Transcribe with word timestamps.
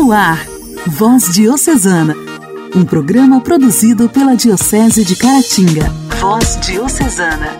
No 0.00 0.12
ar, 0.12 0.46
Voz 0.86 1.34
Diocesana, 1.34 2.14
um 2.72 2.84
programa 2.84 3.40
produzido 3.40 4.08
pela 4.08 4.36
Diocese 4.36 5.04
de 5.04 5.16
Caratinga. 5.16 5.90
Voz 6.20 6.56
Diocesana. 6.60 7.58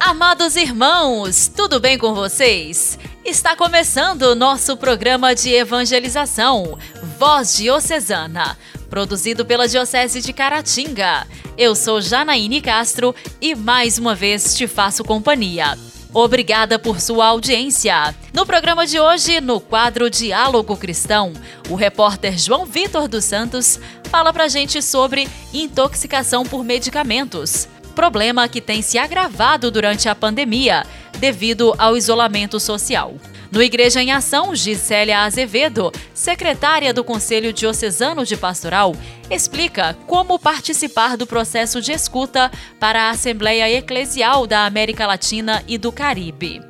Amados 0.00 0.56
irmãos, 0.56 1.46
tudo 1.46 1.78
bem 1.78 1.96
com 1.96 2.12
vocês? 2.12 2.98
Está 3.24 3.54
começando 3.54 4.22
o 4.22 4.34
nosso 4.34 4.76
programa 4.76 5.32
de 5.32 5.50
evangelização, 5.50 6.76
Voz 7.20 7.56
Diocesana, 7.56 8.58
produzido 8.90 9.46
pela 9.46 9.68
Diocese 9.68 10.20
de 10.20 10.32
Caratinga. 10.32 11.24
Eu 11.56 11.76
sou 11.76 12.00
Janaíne 12.00 12.60
Castro 12.60 13.14
e 13.40 13.54
mais 13.54 13.96
uma 13.96 14.16
vez 14.16 14.56
te 14.56 14.66
faço 14.66 15.04
companhia. 15.04 15.78
Obrigada 16.14 16.78
por 16.78 17.00
sua 17.00 17.26
audiência. 17.26 18.14
No 18.34 18.44
programa 18.44 18.86
de 18.86 19.00
hoje, 19.00 19.40
no 19.40 19.58
quadro 19.60 20.10
Diálogo 20.10 20.76
Cristão, 20.76 21.32
o 21.70 21.74
repórter 21.74 22.36
João 22.38 22.66
Vitor 22.66 23.08
dos 23.08 23.24
Santos 23.24 23.80
fala 24.10 24.30
pra 24.30 24.46
gente 24.46 24.82
sobre 24.82 25.26
intoxicação 25.54 26.44
por 26.44 26.64
medicamentos. 26.64 27.66
Problema 27.94 28.48
que 28.48 28.60
tem 28.60 28.82
se 28.82 28.98
agravado 28.98 29.70
durante 29.70 30.08
a 30.08 30.14
pandemia 30.14 30.84
devido 31.18 31.74
ao 31.78 31.96
isolamento 31.96 32.58
social. 32.58 33.14
No 33.52 33.62
Igreja 33.62 34.02
em 34.02 34.10
Ação, 34.10 34.54
Gisélia 34.54 35.20
Azevedo, 35.20 35.92
secretária 36.14 36.94
do 36.94 37.04
Conselho 37.04 37.52
Diocesano 37.52 38.24
de 38.24 38.34
Pastoral, 38.34 38.96
explica 39.30 39.94
como 40.06 40.38
participar 40.38 41.18
do 41.18 41.26
processo 41.26 41.78
de 41.82 41.92
escuta 41.92 42.50
para 42.80 43.02
a 43.02 43.10
Assembleia 43.10 43.70
Eclesial 43.70 44.46
da 44.46 44.64
América 44.64 45.06
Latina 45.06 45.62
e 45.68 45.76
do 45.76 45.92
Caribe. 45.92 46.62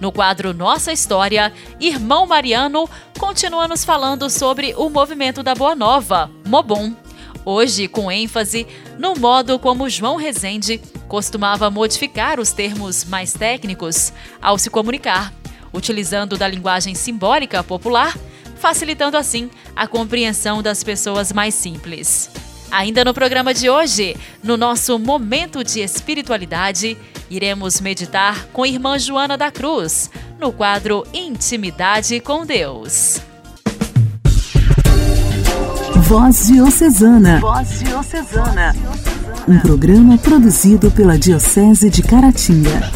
No 0.00 0.10
quadro 0.10 0.52
Nossa 0.52 0.92
História, 0.92 1.52
Irmão 1.78 2.26
Mariano 2.26 2.90
continua 3.16 3.68
nos 3.68 3.84
falando 3.84 4.28
sobre 4.28 4.74
o 4.76 4.90
movimento 4.90 5.40
da 5.40 5.54
Boa 5.54 5.76
Nova, 5.76 6.28
Mobon. 6.44 6.92
Hoje, 7.44 7.86
com 7.86 8.10
ênfase 8.10 8.66
no 8.98 9.14
modo 9.14 9.58
como 9.58 9.88
João 9.88 10.16
Rezende 10.16 10.80
costumava 11.08 11.70
modificar 11.70 12.40
os 12.40 12.52
termos 12.52 13.04
mais 13.04 13.32
técnicos 13.32 14.12
ao 14.40 14.58
se 14.58 14.70
comunicar 14.70 15.32
utilizando 15.74 16.38
da 16.38 16.46
linguagem 16.46 16.94
simbólica 16.94 17.62
popular, 17.62 18.16
facilitando 18.56 19.16
assim 19.16 19.50
a 19.74 19.88
compreensão 19.88 20.62
das 20.62 20.84
pessoas 20.84 21.32
mais 21.32 21.52
simples. 21.52 22.30
Ainda 22.70 23.04
no 23.04 23.12
programa 23.12 23.52
de 23.52 23.68
hoje, 23.68 24.16
no 24.42 24.56
nosso 24.56 24.98
momento 24.98 25.62
de 25.62 25.80
espiritualidade, 25.80 26.96
iremos 27.28 27.80
meditar 27.80 28.46
com 28.52 28.62
a 28.62 28.68
irmã 28.68 28.98
Joana 28.98 29.36
da 29.36 29.50
Cruz, 29.50 30.10
no 30.38 30.52
quadro 30.52 31.04
Intimidade 31.12 32.20
com 32.20 32.46
Deus. 32.46 33.20
Voz 36.06 36.48
Diocesana. 36.48 37.40
Voz 37.40 37.80
Diocesana. 37.80 38.74
Um 39.48 39.58
programa 39.58 40.18
produzido 40.18 40.90
pela 40.90 41.18
Diocese 41.18 41.88
de 41.88 42.02
Caratinga. 42.02 42.92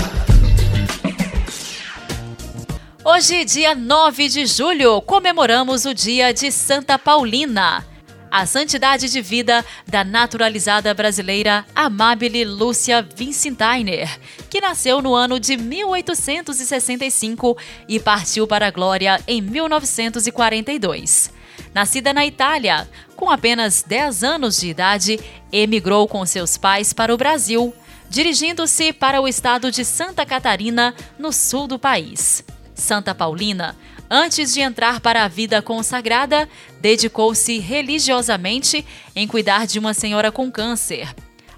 Hoje, 3.02 3.46
dia 3.46 3.74
9 3.74 4.28
de 4.28 4.44
julho, 4.44 5.00
comemoramos 5.00 5.86
o 5.86 5.94
dia 5.94 6.34
de 6.34 6.52
Santa 6.52 6.98
Paulina, 6.98 7.82
a 8.30 8.44
santidade 8.44 9.10
de 9.10 9.22
vida 9.22 9.64
da 9.86 10.04
naturalizada 10.04 10.92
brasileira 10.92 11.64
Amabile 11.74 12.44
Lúcia 12.44 13.00
Vincentainer, 13.16 14.20
que 14.50 14.60
nasceu 14.60 15.00
no 15.00 15.14
ano 15.14 15.40
de 15.40 15.56
1865 15.56 17.56
e 17.88 17.98
partiu 17.98 18.46
para 18.46 18.66
a 18.66 18.70
glória 18.70 19.18
em 19.26 19.40
1942. 19.40 21.37
Nascida 21.74 22.12
na 22.12 22.24
Itália, 22.24 22.88
com 23.16 23.30
apenas 23.30 23.82
10 23.86 24.24
anos 24.24 24.60
de 24.60 24.68
idade, 24.68 25.18
emigrou 25.52 26.06
com 26.06 26.24
seus 26.24 26.56
pais 26.56 26.92
para 26.92 27.12
o 27.12 27.16
Brasil, 27.16 27.74
dirigindo-se 28.08 28.92
para 28.92 29.20
o 29.20 29.28
estado 29.28 29.70
de 29.70 29.84
Santa 29.84 30.24
Catarina, 30.24 30.94
no 31.18 31.32
sul 31.32 31.66
do 31.66 31.78
país. 31.78 32.44
Santa 32.74 33.14
Paulina, 33.14 33.76
antes 34.08 34.54
de 34.54 34.60
entrar 34.60 35.00
para 35.00 35.24
a 35.24 35.28
vida 35.28 35.60
consagrada, 35.60 36.48
dedicou-se 36.80 37.58
religiosamente 37.58 38.86
em 39.14 39.26
cuidar 39.26 39.66
de 39.66 39.78
uma 39.78 39.92
senhora 39.92 40.32
com 40.32 40.50
câncer. 40.50 41.08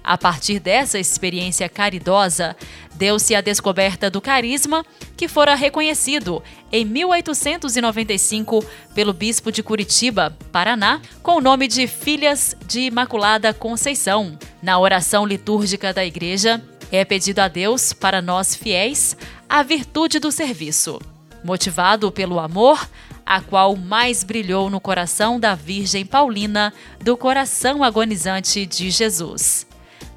A 0.03 0.17
partir 0.17 0.59
dessa 0.59 0.97
experiência 0.97 1.69
caridosa, 1.69 2.55
deu-se 2.95 3.35
a 3.35 3.41
descoberta 3.41 4.09
do 4.09 4.19
carisma, 4.19 4.85
que 5.15 5.27
fora 5.27 5.53
reconhecido 5.55 6.41
em 6.71 6.83
1895 6.83 8.65
pelo 8.95 9.13
bispo 9.13 9.51
de 9.51 9.61
Curitiba, 9.61 10.35
Paraná, 10.51 10.99
com 11.21 11.37
o 11.37 11.41
nome 11.41 11.67
de 11.67 11.87
Filhas 11.87 12.55
de 12.65 12.81
Imaculada 12.81 13.53
Conceição. 13.53 14.37
Na 14.61 14.79
oração 14.79 15.25
litúrgica 15.25 15.93
da 15.93 16.05
igreja, 16.05 16.61
é 16.91 17.05
pedido 17.05 17.39
a 17.39 17.47
Deus, 17.47 17.93
para 17.93 18.21
nós 18.21 18.55
fiéis, 18.55 19.15
a 19.47 19.63
virtude 19.63 20.19
do 20.19 20.31
serviço 20.31 20.99
motivado 21.43 22.11
pelo 22.11 22.39
amor, 22.39 22.87
a 23.25 23.41
qual 23.41 23.75
mais 23.75 24.23
brilhou 24.23 24.69
no 24.69 24.79
coração 24.79 25.39
da 25.39 25.55
Virgem 25.55 26.05
Paulina, 26.05 26.73
do 27.01 27.15
coração 27.15 27.83
agonizante 27.83 28.65
de 28.65 28.89
Jesus. 28.89 29.65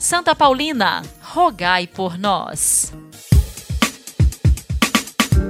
Santa 0.05 0.35
Paulina, 0.35 1.03
rogai 1.23 1.87
por 1.87 2.19
nós. 2.19 2.93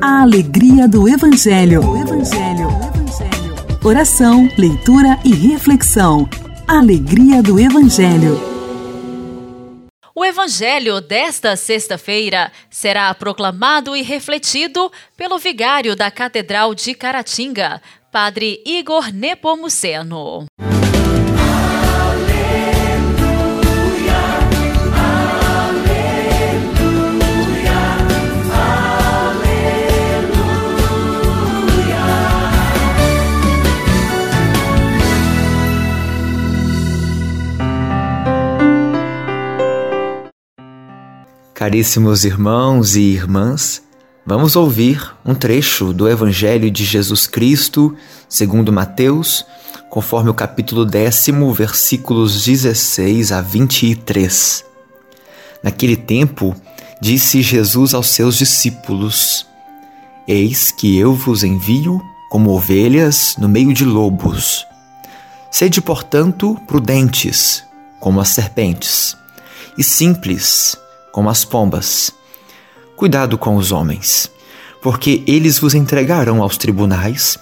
A 0.01 0.23
alegria 0.23 0.87
do 0.87 1.09
Evangelho. 1.09 1.81
O 1.81 1.97
Evangelho. 1.97 2.69
O 2.69 2.85
Evangelho. 2.85 3.79
Oração, 3.85 4.49
leitura 4.57 5.19
e 5.25 5.35
reflexão. 5.35 6.29
Alegria 6.69 7.43
do 7.43 7.59
Evangelho. 7.59 8.41
O 10.15 10.25
evangelho 10.25 11.01
desta 11.01 11.57
sexta-feira 11.57 12.53
será 12.71 13.13
proclamado 13.13 13.97
e 13.97 14.03
refletido 14.03 14.89
pelo 15.17 15.37
vigário 15.37 15.97
da 15.97 16.13
Catedral 16.13 16.77
de 16.77 16.95
Caratinga, 16.95 17.83
Padre 18.13 18.63
Igor 18.65 19.13
Nepomuceno. 19.13 20.47
Caríssimos 41.65 42.27
irmãos 42.27 42.95
e 42.95 43.01
irmãs, 43.01 43.83
vamos 44.27 44.55
ouvir 44.55 45.15
um 45.25 45.35
trecho 45.35 45.95
do 45.95 46.07
Evangelho 46.07 46.71
de 46.71 46.85
Jesus 46.85 47.27
Cristo, 47.27 47.97
segundo 48.29 48.71
Mateus, 48.71 49.47
conforme 49.89 50.29
o 50.29 50.35
capítulo 50.35 50.85
décimo, 50.85 51.51
versículos 51.55 52.45
16 52.45 53.33
a 53.33 53.41
23. 53.41 54.63
Naquele 55.63 55.97
tempo, 55.97 56.55
disse 57.01 57.41
Jesus 57.41 57.95
aos 57.95 58.09
seus 58.09 58.37
discípulos: 58.37 59.47
Eis 60.29 60.71
que 60.71 60.99
eu 60.99 61.15
vos 61.15 61.43
envio 61.43 61.99
como 62.29 62.51
ovelhas 62.51 63.37
no 63.39 63.49
meio 63.49 63.73
de 63.73 63.87
lobos. 63.87 64.67
Sede, 65.51 65.81
portanto, 65.81 66.61
prudentes, 66.67 67.65
como 68.01 68.21
as 68.21 68.29
serpentes, 68.29 69.17
e 69.79 69.83
simples, 69.83 70.77
como 71.15 71.31
as 71.31 71.45
pombas. 71.45 72.13
Cuidado 72.97 73.39
com 73.39 73.55
os 73.55 73.71
homens, 73.71 74.29
porque 74.83 75.23
eles 75.29 75.61
vos 75.61 75.73
entregarão 75.73 76.43
aos 76.43 76.59
tribunais 76.59 77.39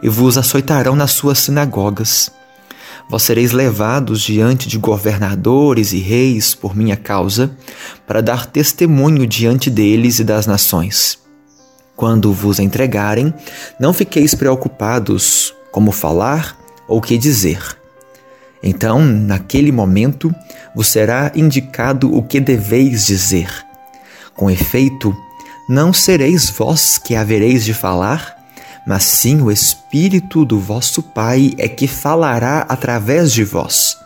e 0.00 0.08
vos 0.08 0.38
açoitarão 0.38 0.94
nas 0.94 1.10
suas 1.10 1.40
sinagogas. 1.40 2.30
Vós 3.10 3.24
sereis 3.24 3.50
levados 3.50 4.22
diante 4.22 4.68
de 4.68 4.78
governadores 4.78 5.92
e 5.92 5.98
reis 5.98 6.54
por 6.54 6.76
minha 6.76 6.96
causa, 6.96 7.50
para 8.06 8.20
dar 8.20 8.46
testemunho 8.46 9.26
diante 9.26 9.68
deles 9.68 10.20
e 10.20 10.24
das 10.24 10.46
nações. 10.46 11.18
Quando 11.96 12.32
vos 12.32 12.60
entregarem, 12.60 13.34
não 13.80 13.92
fiqueis 13.92 14.36
preocupados 14.36 15.52
como 15.72 15.90
falar 15.90 16.56
ou 16.86 17.00
que 17.00 17.18
dizer 17.18 17.76
então, 18.62 19.00
naquele 19.00 19.70
momento, 19.70 20.34
vos 20.74 20.88
será 20.88 21.30
indicado 21.34 22.14
o 22.14 22.22
que 22.22 22.40
deveis 22.40 23.06
dizer. 23.06 23.50
Com 24.34 24.50
efeito, 24.50 25.16
não 25.68 25.92
sereis 25.92 26.50
vós 26.50 26.98
que 26.98 27.14
havereis 27.14 27.64
de 27.64 27.74
falar, 27.74 28.36
mas 28.86 29.04
sim 29.04 29.40
o 29.40 29.50
Espírito 29.50 30.44
do 30.44 30.60
vosso 30.60 31.02
Pai 31.02 31.54
é 31.58 31.68
que 31.68 31.88
falará 31.88 32.66
através 32.68 33.32
de 33.32 33.44
vós. 33.44 33.96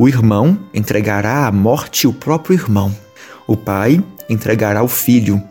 O 0.00 0.08
irmão 0.08 0.56
entregará 0.72 1.48
à 1.48 1.50
morte 1.50 2.06
o 2.06 2.12
próprio 2.12 2.54
irmão. 2.54 2.94
O 3.48 3.56
pai 3.56 4.00
entregará 4.28 4.80
o 4.80 4.86
filho. 4.86 5.42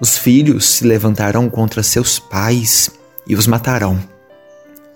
Os 0.00 0.16
filhos 0.16 0.64
se 0.64 0.86
levantarão 0.86 1.50
contra 1.50 1.82
seus 1.82 2.18
pais 2.18 2.90
e 3.26 3.34
os 3.34 3.46
matarão. 3.46 4.00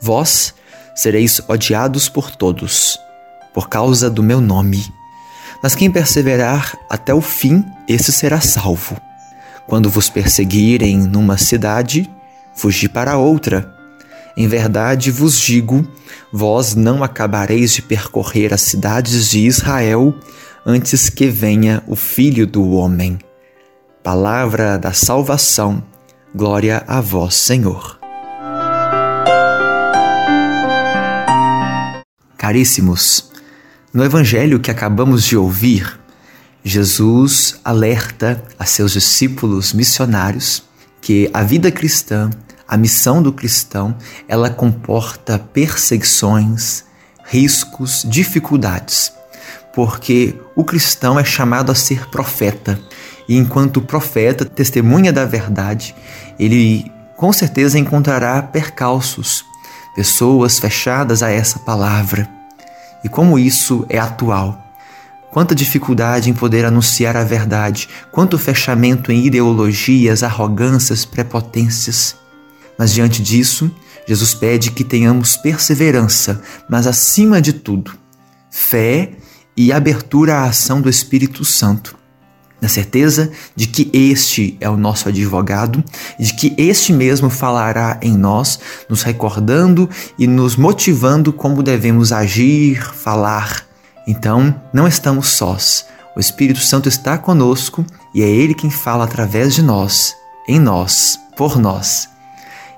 Vós 0.00 0.54
sereis 0.98 1.40
odiados 1.46 2.08
por 2.08 2.34
todos, 2.34 2.98
por 3.54 3.68
causa 3.68 4.10
do 4.10 4.20
meu 4.20 4.40
nome. 4.40 4.84
Mas 5.62 5.76
quem 5.76 5.88
perseverar 5.88 6.76
até 6.90 7.14
o 7.14 7.20
fim, 7.20 7.64
esse 7.88 8.12
será 8.12 8.40
salvo. 8.40 9.00
Quando 9.68 9.88
vos 9.88 10.10
perseguirem 10.10 10.98
numa 10.98 11.38
cidade, 11.38 12.10
fugi 12.52 12.88
para 12.88 13.16
outra. 13.16 13.72
Em 14.36 14.48
verdade 14.48 15.12
vos 15.12 15.38
digo: 15.38 15.86
vós 16.32 16.74
não 16.74 17.04
acabareis 17.04 17.72
de 17.72 17.82
percorrer 17.82 18.52
as 18.52 18.62
cidades 18.62 19.30
de 19.30 19.46
Israel 19.46 20.12
antes 20.66 21.08
que 21.08 21.28
venha 21.28 21.80
o 21.86 21.94
Filho 21.94 22.44
do 22.44 22.72
Homem. 22.72 23.18
Palavra 24.02 24.76
da 24.76 24.92
salvação, 24.92 25.80
glória 26.34 26.82
a 26.88 27.00
vós, 27.00 27.36
Senhor. 27.36 27.97
Caríssimos, 32.48 33.30
no 33.92 34.02
Evangelho 34.02 34.58
que 34.58 34.70
acabamos 34.70 35.22
de 35.22 35.36
ouvir, 35.36 36.00
Jesus 36.64 37.60
alerta 37.62 38.42
a 38.58 38.64
seus 38.64 38.92
discípulos 38.92 39.74
missionários 39.74 40.62
que 40.98 41.28
a 41.34 41.42
vida 41.42 41.70
cristã, 41.70 42.30
a 42.66 42.74
missão 42.74 43.22
do 43.22 43.34
cristão, 43.34 43.94
ela 44.26 44.48
comporta 44.48 45.38
perseguições, 45.38 46.84
riscos, 47.26 48.06
dificuldades, 48.08 49.12
porque 49.74 50.34
o 50.56 50.64
cristão 50.64 51.20
é 51.20 51.24
chamado 51.26 51.70
a 51.70 51.74
ser 51.74 52.08
profeta. 52.08 52.80
E 53.28 53.36
enquanto 53.36 53.82
profeta, 53.82 54.46
testemunha 54.46 55.12
da 55.12 55.26
verdade, 55.26 55.94
ele 56.40 56.90
com 57.14 57.30
certeza 57.30 57.78
encontrará 57.78 58.40
percalços, 58.42 59.44
pessoas 59.94 60.58
fechadas 60.58 61.22
a 61.22 61.30
essa 61.30 61.58
palavra. 61.58 62.38
E 63.04 63.08
como 63.08 63.38
isso 63.38 63.84
é 63.88 63.98
atual. 63.98 64.64
Quanta 65.30 65.54
dificuldade 65.54 66.30
em 66.30 66.34
poder 66.34 66.64
anunciar 66.64 67.16
a 67.16 67.24
verdade, 67.24 67.88
quanto 68.10 68.38
fechamento 68.38 69.12
em 69.12 69.26
ideologias, 69.26 70.22
arrogâncias, 70.22 71.04
prepotências. 71.04 72.16
Mas 72.78 72.92
diante 72.92 73.22
disso, 73.22 73.70
Jesus 74.06 74.32
pede 74.32 74.70
que 74.70 74.82
tenhamos 74.82 75.36
perseverança, 75.36 76.40
mas 76.68 76.86
acima 76.86 77.42
de 77.42 77.52
tudo, 77.52 77.92
fé 78.50 79.12
e 79.54 79.70
abertura 79.70 80.36
à 80.36 80.44
ação 80.44 80.80
do 80.80 80.88
Espírito 80.88 81.44
Santo. 81.44 81.97
Na 82.60 82.69
certeza 82.69 83.31
de 83.55 83.69
que 83.69 83.88
este 83.93 84.56
é 84.60 84.69
o 84.69 84.76
nosso 84.76 85.08
advogado 85.08 85.82
de 86.19 86.34
que 86.34 86.55
este 86.58 86.93
mesmo 86.93 87.31
falará 87.31 87.99
em 88.02 88.16
nós, 88.16 88.58
nos 88.88 89.02
recordando 89.02 89.88
e 90.19 90.26
nos 90.26 90.56
motivando 90.56 91.32
como 91.32 91.62
devemos 91.62 92.10
agir, 92.10 92.82
falar. 92.82 93.64
Então, 94.06 94.60
não 94.72 94.88
estamos 94.88 95.28
sós. 95.28 95.87
O 96.16 96.20
Espírito 96.20 96.58
Santo 96.58 96.88
está 96.88 97.16
conosco 97.16 97.87
e 98.12 98.22
é 98.22 98.28
Ele 98.28 98.55
quem 98.55 98.70
fala 98.70 99.04
através 99.04 99.54
de 99.54 99.62
nós, 99.62 100.16
em 100.49 100.58
nós, 100.58 101.16
por 101.37 101.58
nós. 101.58 102.08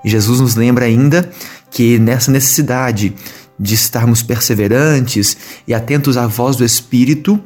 E 0.05 0.11
Jesus 0.11 0.41
nos 0.41 0.55
lembra 0.57 0.85
ainda 0.85 1.31
que 1.71 1.99
nessa 1.99 2.31
necessidade 2.31 3.15
de 3.59 3.75
estarmos 3.75 4.23
perseverantes 4.23 5.37
e 5.67 5.75
atentos 5.75 6.17
à 6.17 6.27
voz 6.27 6.57
do 6.57 6.65
Espírito, 6.65 7.39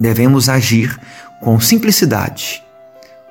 devemos 0.00 0.48
agir 0.48 0.98
com 1.42 1.58
simplicidade, 1.58 2.62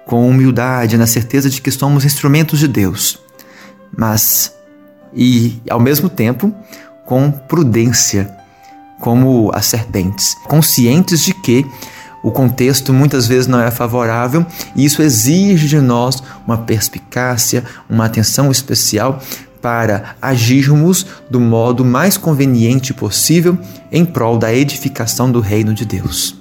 com 0.05 0.27
humildade, 0.27 0.97
na 0.97 1.07
certeza 1.07 1.49
de 1.49 1.61
que 1.61 1.71
somos 1.71 2.03
instrumentos 2.03 2.59
de 2.59 2.67
Deus, 2.67 3.17
mas 3.97 4.53
e 5.13 5.61
ao 5.69 5.79
mesmo 5.79 6.09
tempo 6.09 6.53
com 7.05 7.31
prudência, 7.31 8.29
como 8.99 9.49
as 9.53 9.65
serpentes, 9.65 10.35
conscientes 10.43 11.21
de 11.21 11.33
que 11.33 11.65
o 12.21 12.31
contexto 12.31 12.93
muitas 12.93 13.27
vezes 13.27 13.47
não 13.47 13.59
é 13.59 13.71
favorável 13.71 14.45
e 14.75 14.85
isso 14.85 15.01
exige 15.01 15.67
de 15.67 15.79
nós 15.79 16.21
uma 16.45 16.57
perspicácia, 16.57 17.63
uma 17.89 18.05
atenção 18.05 18.51
especial 18.51 19.19
para 19.61 20.15
agirmos 20.21 21.05
do 21.29 21.39
modo 21.39 21.85
mais 21.85 22.17
conveniente 22.17 22.93
possível 22.93 23.57
em 23.91 24.03
prol 24.03 24.37
da 24.37 24.53
edificação 24.53 25.31
do 25.31 25.39
reino 25.39 25.73
de 25.73 25.85
Deus 25.85 26.40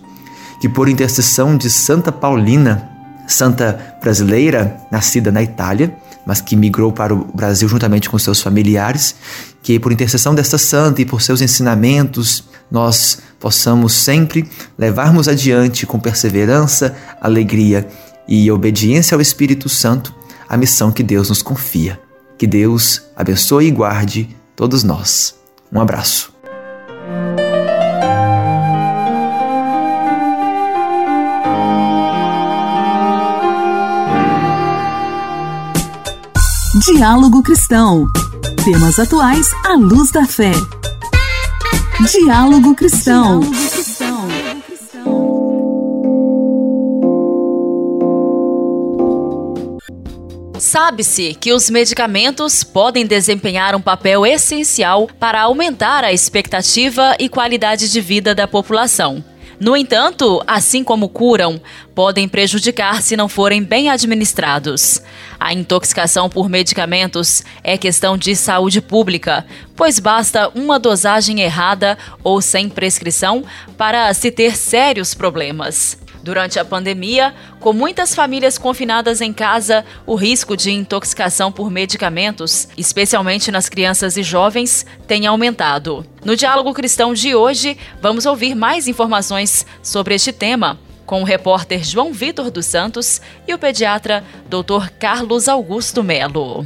que 0.60 0.68
por 0.68 0.88
intercessão 0.88 1.56
de 1.56 1.70
Santa 1.70 2.12
Paulina, 2.12 2.88
santa 3.26 3.96
brasileira, 4.00 4.76
nascida 4.90 5.32
na 5.32 5.42
Itália, 5.42 5.96
mas 6.26 6.40
que 6.40 6.54
migrou 6.54 6.92
para 6.92 7.14
o 7.14 7.24
Brasil 7.34 7.68
juntamente 7.68 8.10
com 8.10 8.18
seus 8.18 8.42
familiares, 8.42 9.14
que 9.62 9.80
por 9.80 9.90
intercessão 9.90 10.34
desta 10.34 10.58
santa 10.58 11.00
e 11.00 11.06
por 11.06 11.22
seus 11.22 11.40
ensinamentos, 11.40 12.44
nós 12.70 13.18
possamos 13.38 13.94
sempre 13.94 14.48
levarmos 14.78 15.26
adiante 15.26 15.86
com 15.86 15.98
perseverança, 15.98 16.94
alegria 17.20 17.88
e 18.28 18.50
obediência 18.50 19.14
ao 19.14 19.20
Espírito 19.20 19.68
Santo 19.68 20.14
a 20.48 20.56
missão 20.56 20.92
que 20.92 21.02
Deus 21.02 21.28
nos 21.28 21.42
confia. 21.42 21.98
Que 22.36 22.46
Deus 22.46 23.02
abençoe 23.16 23.68
e 23.68 23.70
guarde 23.70 24.36
todos 24.56 24.82
nós. 24.82 25.34
Um 25.72 25.80
abraço. 25.80 26.32
Diálogo 36.86 37.42
Cristão. 37.42 38.06
Temas 38.64 38.98
atuais 38.98 39.46
à 39.66 39.74
luz 39.74 40.10
da 40.10 40.24
fé. 40.24 40.52
Diálogo 42.10 42.74
Cristão. 42.74 43.42
Sabe-se 50.58 51.34
que 51.34 51.52
os 51.52 51.68
medicamentos 51.68 52.64
podem 52.64 53.04
desempenhar 53.04 53.74
um 53.74 53.80
papel 53.82 54.24
essencial 54.24 55.06
para 55.18 55.42
aumentar 55.42 56.02
a 56.02 56.14
expectativa 56.14 57.14
e 57.18 57.28
qualidade 57.28 57.92
de 57.92 58.00
vida 58.00 58.34
da 58.34 58.48
população. 58.48 59.22
No 59.60 59.76
entanto, 59.76 60.42
assim 60.46 60.82
como 60.82 61.06
curam, 61.06 61.60
podem 61.94 62.26
prejudicar 62.26 63.02
se 63.02 63.14
não 63.14 63.28
forem 63.28 63.62
bem 63.62 63.90
administrados. 63.90 65.02
A 65.38 65.52
intoxicação 65.52 66.30
por 66.30 66.48
medicamentos 66.48 67.44
é 67.62 67.76
questão 67.76 68.16
de 68.16 68.34
saúde 68.34 68.80
pública, 68.80 69.44
pois 69.76 69.98
basta 69.98 70.48
uma 70.54 70.78
dosagem 70.78 71.42
errada 71.42 71.98
ou 72.24 72.40
sem 72.40 72.70
prescrição 72.70 73.44
para 73.76 74.12
se 74.14 74.30
ter 74.30 74.56
sérios 74.56 75.12
problemas. 75.12 75.98
Durante 76.22 76.58
a 76.58 76.64
pandemia, 76.64 77.34
com 77.58 77.72
muitas 77.72 78.14
famílias 78.14 78.58
confinadas 78.58 79.20
em 79.20 79.32
casa, 79.32 79.84
o 80.06 80.14
risco 80.14 80.56
de 80.56 80.70
intoxicação 80.70 81.50
por 81.50 81.70
medicamentos, 81.70 82.68
especialmente 82.76 83.50
nas 83.50 83.68
crianças 83.68 84.16
e 84.16 84.22
jovens, 84.22 84.84
tem 85.06 85.26
aumentado. 85.26 86.04
No 86.24 86.36
Diálogo 86.36 86.74
Cristão 86.74 87.14
de 87.14 87.34
hoje, 87.34 87.76
vamos 88.02 88.26
ouvir 88.26 88.54
mais 88.54 88.86
informações 88.86 89.66
sobre 89.82 90.14
este 90.14 90.32
tema 90.32 90.78
com 91.06 91.22
o 91.22 91.24
repórter 91.24 91.82
João 91.82 92.12
Vitor 92.12 92.50
dos 92.50 92.66
Santos 92.66 93.20
e 93.48 93.52
o 93.52 93.58
pediatra 93.58 94.22
Dr. 94.48 94.90
Carlos 94.98 95.48
Augusto 95.48 96.04
Melo. 96.04 96.64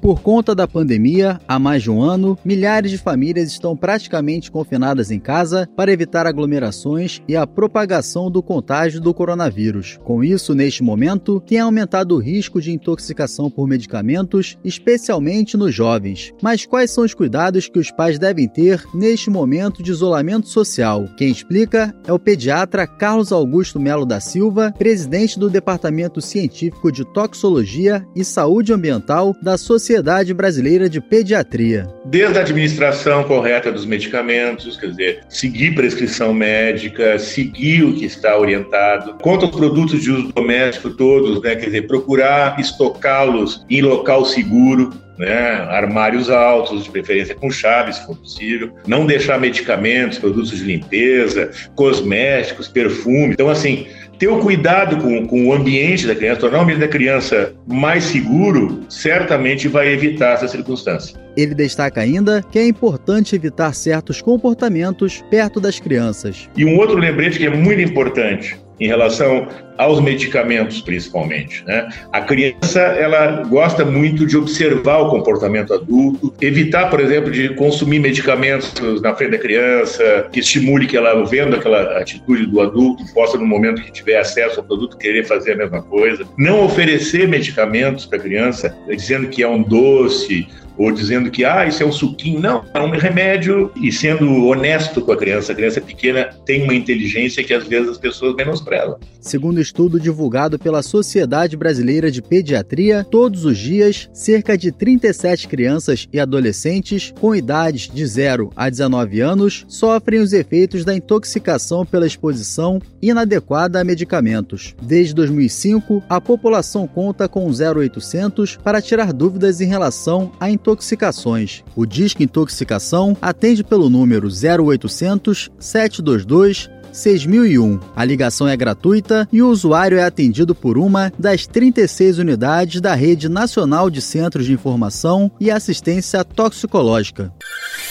Por 0.00 0.20
conta 0.20 0.54
da 0.54 0.66
pandemia, 0.68 1.40
há 1.46 1.58
mais 1.58 1.82
de 1.82 1.90
um 1.90 2.00
ano, 2.00 2.38
milhares 2.44 2.90
de 2.90 2.98
famílias 2.98 3.50
estão 3.50 3.76
praticamente 3.76 4.50
confinadas 4.50 5.10
em 5.10 5.18
casa 5.18 5.68
para 5.76 5.92
evitar 5.92 6.24
aglomerações 6.24 7.20
e 7.26 7.34
a 7.34 7.46
propagação 7.46 8.30
do 8.30 8.40
contágio 8.42 9.00
do 9.00 9.12
coronavírus. 9.12 9.98
Com 10.04 10.22
isso, 10.22 10.54
neste 10.54 10.84
momento, 10.84 11.40
tem 11.40 11.58
aumentado 11.58 12.14
o 12.14 12.18
risco 12.18 12.60
de 12.60 12.72
intoxicação 12.72 13.50
por 13.50 13.66
medicamentos, 13.66 14.56
especialmente 14.64 15.56
nos 15.56 15.74
jovens. 15.74 16.32
Mas 16.40 16.64
quais 16.64 16.92
são 16.92 17.04
os 17.04 17.12
cuidados 17.12 17.68
que 17.68 17.78
os 17.78 17.90
pais 17.90 18.18
devem 18.18 18.48
ter 18.48 18.84
neste 18.94 19.30
momento 19.30 19.82
de 19.82 19.90
isolamento 19.90 20.48
social? 20.48 21.08
Quem 21.16 21.30
explica 21.30 21.94
é 22.06 22.12
o 22.12 22.18
pediatra 22.18 22.86
Carlos 22.86 23.32
Augusto 23.32 23.80
Melo 23.80 24.06
da 24.06 24.20
Silva, 24.20 24.72
presidente 24.78 25.38
do 25.38 25.50
Departamento 25.50 26.20
Científico 26.20 26.92
de 26.92 27.04
Toxologia 27.12 28.06
e 28.14 28.24
Saúde 28.24 28.72
Ambiental 28.72 29.34
da 29.42 29.58
Sociedade 29.58 29.87
Sociedade 29.88 30.34
Brasileira 30.34 30.86
de 30.86 31.00
Pediatria. 31.00 31.88
Desde 32.04 32.36
a 32.36 32.42
administração 32.42 33.24
correta 33.24 33.72
dos 33.72 33.86
medicamentos, 33.86 34.76
quer 34.76 34.90
dizer, 34.90 35.20
seguir 35.30 35.74
prescrição 35.74 36.34
médica, 36.34 37.18
seguir 37.18 37.84
o 37.84 37.94
que 37.94 38.04
está 38.04 38.36
orientado, 38.38 39.14
quanto 39.22 39.46
aos 39.46 39.56
produtos 39.56 40.02
de 40.02 40.10
uso 40.10 40.30
doméstico 40.30 40.90
todos, 40.90 41.40
né, 41.40 41.56
quer 41.56 41.66
dizer, 41.66 41.86
procurar 41.86 42.60
estocá-los 42.60 43.64
em 43.70 43.80
local 43.80 44.26
seguro, 44.26 44.92
né, 45.16 45.66
armários 45.70 46.28
altos, 46.28 46.84
de 46.84 46.90
preferência 46.90 47.34
com 47.34 47.50
chaves, 47.50 47.96
se 47.96 48.04
for 48.04 48.16
possível, 48.16 48.70
não 48.86 49.06
deixar 49.06 49.40
medicamentos, 49.40 50.18
produtos 50.18 50.50
de 50.50 50.64
limpeza, 50.64 51.50
cosméticos, 51.74 52.68
perfume. 52.68 53.32
Então, 53.32 53.48
assim, 53.48 53.86
ter 54.18 54.28
o 54.28 54.40
cuidado 54.40 54.96
com, 54.98 55.26
com 55.26 55.46
o 55.46 55.52
ambiente 55.52 56.06
da 56.06 56.14
criança, 56.14 56.40
tornar 56.40 56.58
o 56.58 56.62
ambiente 56.62 56.80
da 56.80 56.88
criança 56.88 57.54
mais 57.66 58.04
seguro, 58.04 58.80
certamente 58.88 59.68
vai 59.68 59.88
evitar 59.92 60.34
essa 60.34 60.48
circunstância. 60.48 61.16
Ele 61.36 61.54
destaca 61.54 62.00
ainda 62.00 62.42
que 62.50 62.58
é 62.58 62.66
importante 62.66 63.36
evitar 63.36 63.72
certos 63.72 64.20
comportamentos 64.20 65.22
perto 65.30 65.60
das 65.60 65.78
crianças. 65.78 66.48
E 66.56 66.64
um 66.64 66.76
outro 66.76 66.96
lembrete 66.96 67.38
que 67.38 67.46
é 67.46 67.50
muito 67.50 67.80
importante 67.80 68.58
em 68.80 68.86
relação 68.86 69.48
aos 69.78 70.00
medicamentos, 70.00 70.80
principalmente. 70.80 71.64
Né? 71.64 71.88
A 72.12 72.20
criança 72.20 72.80
ela 72.80 73.42
gosta 73.44 73.84
muito 73.84 74.26
de 74.26 74.36
observar 74.36 74.98
o 74.98 75.10
comportamento 75.10 75.72
adulto, 75.72 76.34
evitar, 76.40 76.90
por 76.90 77.00
exemplo, 77.00 77.30
de 77.30 77.54
consumir 77.54 78.00
medicamentos 78.00 79.00
na 79.00 79.14
frente 79.14 79.30
da 79.30 79.38
criança, 79.38 80.28
que 80.32 80.40
estimule 80.40 80.86
que 80.86 80.96
ela, 80.96 81.24
vendo 81.24 81.54
aquela 81.54 81.98
atitude 81.98 82.46
do 82.46 82.60
adulto, 82.60 83.04
possa, 83.14 83.38
no 83.38 83.46
momento 83.46 83.80
que 83.80 83.92
tiver 83.92 84.18
acesso 84.18 84.58
ao 84.58 84.66
produto, 84.66 84.98
querer 84.98 85.24
fazer 85.24 85.52
a 85.52 85.56
mesma 85.56 85.82
coisa. 85.82 86.26
Não 86.36 86.64
oferecer 86.64 87.28
medicamentos 87.28 88.04
para 88.04 88.18
a 88.18 88.20
criança, 88.20 88.76
dizendo 88.88 89.28
que 89.28 89.42
é 89.42 89.48
um 89.48 89.62
doce 89.62 90.48
ou 90.78 90.92
dizendo 90.92 91.30
que 91.30 91.44
ah, 91.44 91.66
isso 91.66 91.82
é 91.82 91.86
um 91.86 91.92
suquinho. 91.92 92.40
Não, 92.40 92.64
é 92.72 92.80
um 92.80 92.90
remédio 92.90 93.70
e 93.76 93.90
sendo 93.90 94.46
honesto 94.46 95.02
com 95.02 95.10
a 95.10 95.16
criança. 95.16 95.52
A 95.52 95.54
criança 95.54 95.80
pequena 95.80 96.30
tem 96.46 96.62
uma 96.62 96.74
inteligência 96.74 97.42
que 97.42 97.52
às 97.52 97.66
vezes 97.66 97.88
as 97.88 97.98
pessoas 97.98 98.34
menosprezam. 98.36 98.96
Segundo 99.20 99.60
estudo 99.60 99.98
divulgado 99.98 100.58
pela 100.58 100.80
Sociedade 100.82 101.56
Brasileira 101.56 102.10
de 102.10 102.22
Pediatria, 102.22 103.04
todos 103.10 103.44
os 103.44 103.58
dias, 103.58 104.08
cerca 104.12 104.56
de 104.56 104.70
37 104.70 105.48
crianças 105.48 106.08
e 106.12 106.20
adolescentes 106.20 107.12
com 107.20 107.34
idades 107.34 107.90
de 107.92 108.06
0 108.06 108.50
a 108.54 108.70
19 108.70 109.20
anos 109.20 109.66
sofrem 109.68 110.20
os 110.20 110.32
efeitos 110.32 110.84
da 110.84 110.94
intoxicação 110.94 111.84
pela 111.84 112.06
exposição 112.06 112.80
inadequada 113.02 113.80
a 113.80 113.84
medicamentos. 113.84 114.74
Desde 114.80 115.14
2005, 115.14 116.02
a 116.08 116.20
população 116.20 116.86
conta 116.86 117.28
com 117.28 117.46
0800 117.46 118.56
para 118.56 118.80
tirar 118.80 119.12
dúvidas 119.12 119.60
em 119.60 119.66
relação 119.66 120.30
à 120.38 120.48
intoxicação 120.48 120.67
intoxicações. 120.68 121.64
O 121.74 121.86
Disque 121.86 122.24
Intoxicação 122.24 123.16
atende 123.22 123.64
pelo 123.64 123.88
número 123.88 124.28
0800 124.28 125.50
722 125.58 126.68
6001. 126.92 127.80
A 127.94 128.04
ligação 128.04 128.48
é 128.48 128.56
gratuita 128.56 129.28
e 129.32 129.42
o 129.42 129.48
usuário 129.48 129.98
é 129.98 130.04
atendido 130.04 130.54
por 130.54 130.76
uma 130.76 131.12
das 131.18 131.46
36 131.46 132.18
unidades 132.18 132.80
da 132.80 132.94
Rede 132.94 133.28
Nacional 133.28 133.88
de 133.88 134.00
Centros 134.02 134.46
de 134.46 134.52
Informação 134.52 135.30
e 135.40 135.50
Assistência 135.50 136.24
Toxicológica. 136.24 137.32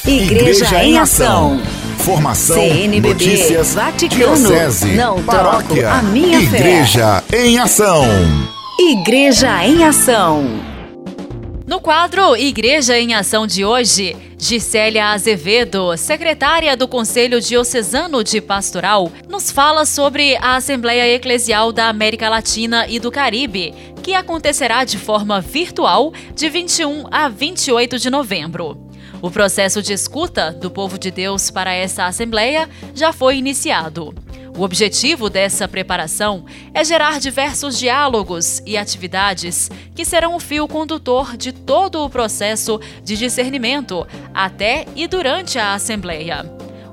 Igreja, 0.05 0.65
Igreja 0.65 0.84
em 0.84 0.98
Ação. 0.98 1.60
Formação, 2.00 2.55
CNBB, 2.55 3.10
notícias, 3.10 3.74
Vaticano, 3.74 4.36
diocese, 4.36 4.96
não 4.96 5.22
paróquia, 5.24 5.91
a 5.91 6.01
minha 6.03 6.39
Igreja 6.39 7.22
fé. 7.27 7.46
em 7.46 7.60
Ação. 7.60 8.03
Igreja 8.79 9.65
em 9.65 9.84
Ação. 9.84 10.76
No 11.67 11.81
quadro 11.81 12.33
Igreja 12.38 12.97
em 12.97 13.13
Ação 13.13 13.45
de 13.45 13.65
hoje, 13.65 14.15
Gisélia 14.39 15.07
Azevedo, 15.07 15.97
secretária 15.97 16.77
do 16.77 16.88
Conselho 16.88 17.41
Diocesano 17.41 18.24
de 18.24 18.39
Pastoral, 18.39 19.12
nos 19.27 19.51
fala 19.51 19.86
sobre 19.86 20.38
a 20.38 20.55
Assembleia 20.55 21.13
Eclesial 21.13 21.74
da 21.74 21.89
América 21.89 22.29
Latina 22.29 22.88
e 22.88 23.01
do 23.01 23.12
Caribe, 23.12 23.74
que 24.01 24.13
acontecerá 24.13 24.86
de 24.86 24.97
forma 24.97 25.41
virtual 25.41 26.13
de 26.33 26.50
21 26.50 27.03
a 27.12 27.27
28 27.27 28.00
de 28.00 28.09
novembro. 28.09 28.88
O 29.21 29.31
processo 29.31 29.81
de 29.81 29.93
escuta 29.93 30.51
do 30.51 30.69
povo 30.69 30.97
de 30.97 31.09
Deus 31.09 31.50
para 31.50 31.74
essa 31.74 32.05
Assembleia 32.05 32.69
já 32.93 33.12
foi 33.12 33.38
iniciado. 33.38 34.13
O 34.55 34.62
objetivo 34.62 35.29
dessa 35.29 35.67
preparação 35.67 36.45
é 36.74 36.83
gerar 36.83 37.19
diversos 37.19 37.79
diálogos 37.79 38.62
e 38.65 38.77
atividades 38.77 39.69
que 39.95 40.05
serão 40.05 40.36
o 40.36 40.39
fio 40.39 40.67
condutor 40.67 41.36
de 41.36 41.51
todo 41.51 42.03
o 42.03 42.09
processo 42.09 42.79
de 43.03 43.17
discernimento 43.17 44.05
até 44.33 44.86
e 44.95 45.07
durante 45.07 45.57
a 45.57 45.74
Assembleia. 45.74 46.45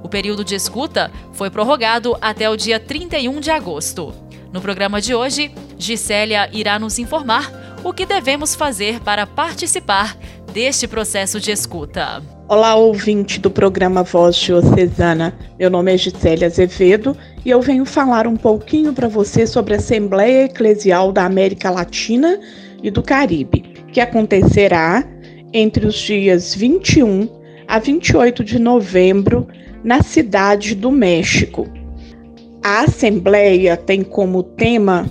O 0.02 0.08
período 0.08 0.44
de 0.44 0.54
escuta 0.54 1.10
foi 1.32 1.50
prorrogado 1.50 2.16
até 2.20 2.48
o 2.48 2.56
dia 2.56 2.80
31 2.80 3.40
de 3.40 3.50
agosto. 3.50 4.14
No 4.52 4.60
programa 4.60 5.00
de 5.00 5.14
hoje, 5.14 5.50
Gisélia 5.78 6.48
irá 6.52 6.78
nos 6.78 6.98
informar 6.98 7.50
o 7.82 7.92
que 7.92 8.06
devemos 8.06 8.54
fazer 8.54 9.00
para 9.00 9.26
participar 9.26 10.16
deste 10.54 10.86
processo 10.86 11.40
de 11.40 11.50
escuta. 11.50 12.22
Olá, 12.46 12.76
ouvinte 12.76 13.40
do 13.40 13.50
programa 13.50 14.04
Voz 14.04 14.36
Diocesana. 14.36 15.36
Meu 15.58 15.68
nome 15.68 15.92
é 15.92 15.98
Gisélia 15.98 16.46
Azevedo 16.46 17.16
e 17.44 17.50
eu 17.50 17.60
venho 17.60 17.84
falar 17.84 18.24
um 18.24 18.36
pouquinho 18.36 18.92
para 18.92 19.08
você 19.08 19.48
sobre 19.48 19.74
a 19.74 19.78
Assembleia 19.78 20.44
Eclesial 20.44 21.10
da 21.10 21.24
América 21.24 21.70
Latina 21.70 22.38
e 22.80 22.88
do 22.88 23.02
Caribe, 23.02 23.62
que 23.92 24.00
acontecerá 24.00 25.02
entre 25.52 25.88
os 25.88 25.96
dias 25.96 26.54
21 26.54 27.28
a 27.66 27.80
28 27.80 28.44
de 28.44 28.60
novembro 28.60 29.48
na 29.82 30.04
cidade 30.04 30.76
do 30.76 30.92
México. 30.92 31.66
A 32.62 32.82
Assembleia 32.82 33.76
tem 33.76 34.04
como 34.04 34.44
tema 34.44 35.04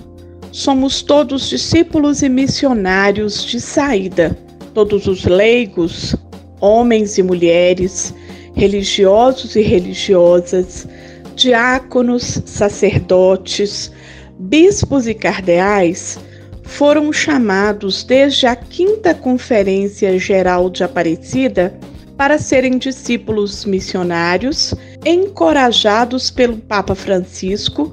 Somos 0.50 1.02
todos 1.02 1.50
discípulos 1.50 2.22
e 2.22 2.30
missionários 2.30 3.44
de 3.44 3.60
saída. 3.60 4.34
Todos 4.74 5.06
os 5.06 5.24
leigos, 5.24 6.16
homens 6.60 7.16
e 7.16 7.22
mulheres, 7.22 8.12
religiosos 8.54 9.54
e 9.54 9.62
religiosas, 9.62 10.88
diáconos, 11.36 12.42
sacerdotes, 12.44 13.92
bispos 14.36 15.06
e 15.06 15.14
cardeais 15.14 16.18
foram 16.64 17.12
chamados 17.12 18.02
desde 18.02 18.48
a 18.48 18.56
Quinta 18.56 19.14
Conferência 19.14 20.18
Geral 20.18 20.68
de 20.68 20.82
Aparecida 20.82 21.78
para 22.16 22.36
serem 22.36 22.76
discípulos 22.76 23.64
missionários, 23.64 24.74
encorajados 25.04 26.32
pelo 26.32 26.56
Papa 26.56 26.96
Francisco 26.96 27.92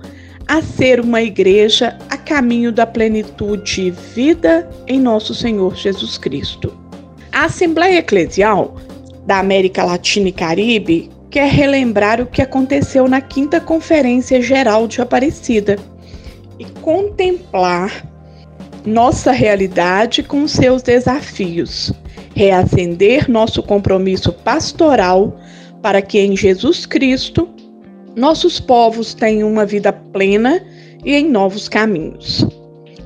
a 0.52 0.62
ser 0.62 1.00
uma 1.00 1.22
igreja 1.22 1.98
a 2.10 2.18
caminho 2.18 2.74
da 2.74 2.86
plenitude 2.86 3.84
e 3.84 3.90
vida 3.90 4.70
em 4.86 5.00
nosso 5.00 5.34
Senhor 5.34 5.78
Jesus 5.78 6.18
Cristo. 6.18 6.78
A 7.32 7.46
Assembleia 7.46 8.00
Eclesial 8.00 8.76
da 9.26 9.40
América 9.40 9.86
Latina 9.86 10.28
e 10.28 10.32
Caribe 10.34 11.10
quer 11.30 11.50
relembrar 11.50 12.20
o 12.20 12.26
que 12.26 12.42
aconteceu 12.42 13.08
na 13.08 13.22
Quinta 13.22 13.62
Conferência 13.62 14.42
Geral 14.42 14.90
de 14.90 15.02
Aparecida 15.02 15.78
e 16.60 16.66
contemplar 16.82 18.06
nossa 18.86 19.32
realidade 19.32 20.22
com 20.22 20.46
seus 20.50 20.82
desafios, 20.82 21.94
reacender 22.36 23.32
nosso 23.32 23.64
compromisso 23.64 24.34
pastoral 24.34 25.40
para 25.82 26.02
que 26.02 26.20
em 26.20 26.36
Jesus 26.36 26.86
Cristo 26.86 27.48
nossos 28.16 28.60
povos 28.60 29.14
tenham 29.14 29.50
uma 29.50 29.66
vida 29.66 29.92
plena 29.92 30.62
e 31.04 31.16
em 31.16 31.30
novos 31.30 31.68
caminhos. 31.70 32.46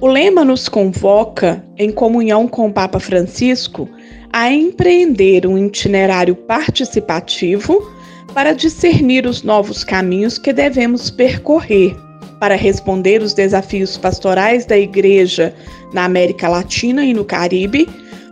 O 0.01 0.07
lema 0.07 0.43
nos 0.43 0.67
convoca, 0.67 1.63
em 1.77 1.91
comunhão 1.91 2.47
com 2.47 2.67
o 2.67 2.73
Papa 2.73 2.99
Francisco, 2.99 3.89
a 4.33 4.51
empreender 4.51 5.47
um 5.47 5.57
itinerário 5.57 6.35
participativo 6.35 7.91
para 8.33 8.53
discernir 8.53 9.25
os 9.25 9.43
novos 9.43 9.83
caminhos 9.83 10.37
que 10.37 10.51
devemos 10.51 11.09
percorrer 11.09 11.95
para 12.39 12.55
responder 12.55 13.21
os 13.21 13.33
desafios 13.33 13.97
pastorais 13.97 14.65
da 14.65 14.77
Igreja 14.77 15.53
na 15.93 16.03
América 16.03 16.49
Latina 16.49 17.05
e 17.05 17.13
no 17.13 17.23
Caribe 17.23 17.87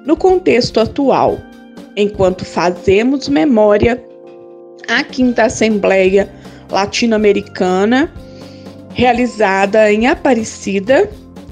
no 0.05 0.17
contexto 0.17 0.79
atual, 0.79 1.37
enquanto 1.95 2.43
fazemos 2.43 3.29
memória 3.29 4.03
à 4.89 5.03
Quinta 5.03 5.45
Assembleia 5.45 6.29
Latino-Americana, 6.73 8.11
realizada 8.93 9.93
em 9.93 10.07
Aparecida 10.07 11.09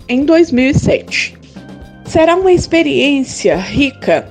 em 0.09 0.25
2007. 0.25 1.37
Será 2.05 2.35
uma 2.35 2.51
experiência 2.51 3.55
rica 3.55 4.27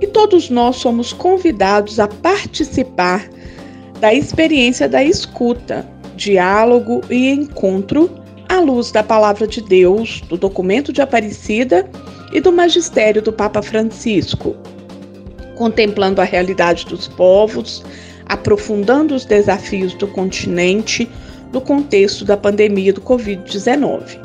e 0.00 0.06
todos 0.08 0.50
nós 0.50 0.76
somos 0.76 1.12
convidados 1.12 2.00
a 2.00 2.08
participar 2.08 3.28
da 4.00 4.12
experiência 4.12 4.88
da 4.88 5.02
escuta, 5.02 5.88
diálogo 6.16 7.00
e 7.08 7.30
encontro 7.30 8.10
à 8.48 8.58
luz 8.58 8.90
da 8.90 9.02
palavra 9.02 9.46
de 9.46 9.62
Deus, 9.62 10.20
do 10.22 10.36
documento 10.36 10.92
de 10.92 11.00
Aparecida 11.00 11.88
e 12.32 12.40
do 12.40 12.52
magistério 12.52 13.22
do 13.22 13.32
Papa 13.32 13.62
Francisco, 13.62 14.56
contemplando 15.54 16.20
a 16.20 16.24
realidade 16.24 16.84
dos 16.86 17.06
povos, 17.06 17.84
aprofundando 18.26 19.14
os 19.14 19.24
desafios 19.24 19.94
do 19.94 20.06
continente 20.06 21.08
no 21.52 21.60
contexto 21.60 22.24
da 22.24 22.36
pandemia 22.36 22.92
do 22.92 23.00
Covid-19. 23.00 24.18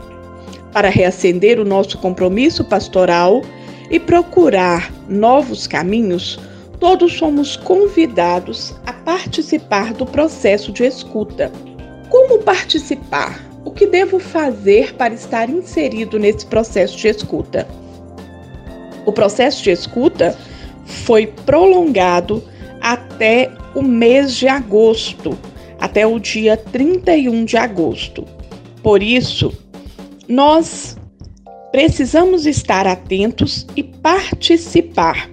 Para 0.72 0.90
reacender 0.90 1.60
o 1.60 1.66
nosso 1.66 1.98
compromisso 1.98 2.64
pastoral 2.64 3.42
e 3.90 4.00
procurar 4.00 4.92
novos 5.08 5.68
caminhos, 5.68 6.40
todos 6.80 7.14
somos 7.18 7.56
convidados 7.56 8.74
a 8.86 8.94
participar 8.94 9.94
do 9.94 10.06
processo 10.06 10.72
de 10.72 10.86
escuta. 10.86 11.52
Como 12.10 12.40
participar? 12.40 13.48
O 13.66 13.72
que 13.72 13.86
devo 13.86 14.20
fazer 14.20 14.96
para 14.96 15.14
estar 15.14 15.50
inserido 15.50 16.18
nesse 16.18 16.46
processo 16.46 16.98
de 16.98 17.10
escuta? 17.10 17.68
O 19.06 19.12
processo 19.12 19.64
de 19.64 19.72
escuta 19.72 20.36
foi 20.86 21.28
prolongado 21.28 22.44
até 22.82 23.52
o 23.76 23.82
mês 23.82 24.36
de 24.36 24.48
agosto, 24.48 25.38
até 25.80 26.06
o 26.06 26.20
dia 26.20 26.58
31 26.58 27.46
de 27.46 27.58
agosto. 27.58 28.26
Por 28.82 29.04
isso, 29.04 29.54
nós 30.28 30.98
precisamos 31.72 32.46
estar 32.46 32.88
atentos 32.88 33.66
e 33.76 33.84
participar. 33.84 35.30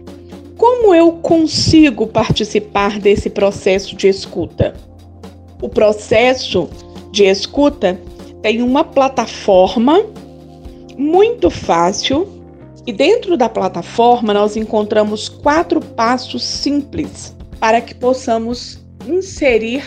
Como 0.57 0.95
eu 0.95 1.13
consigo 1.13 2.07
participar 2.07 2.99
desse 2.99 3.29
processo 3.29 3.95
de 3.95 4.09
escuta? 4.09 4.75
O 5.61 5.69
processo 5.69 6.69
de 7.13 7.25
escuta 7.25 8.01
tem 8.43 8.63
uma 8.63 8.85
plataforma 8.85 10.05
muito 10.97 11.51
fácil 11.51 12.29
e 12.87 12.93
dentro 12.93 13.37
da 13.37 13.49
plataforma 13.49 14.33
nós 14.33 14.57
encontramos 14.57 15.29
quatro 15.29 15.81
passos 15.81 16.43
simples 16.43 17.36
para 17.61 17.81
que 17.81 17.95
possamos 17.95 18.85
inserir 19.07 19.83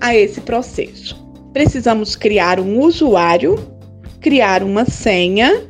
a 0.00 0.14
esse 0.14 0.40
processo. 0.40 1.16
Precisamos 1.52 2.16
criar 2.16 2.60
um 2.60 2.80
usuário, 2.80 3.58
criar 4.20 4.62
uma 4.62 4.84
senha, 4.84 5.66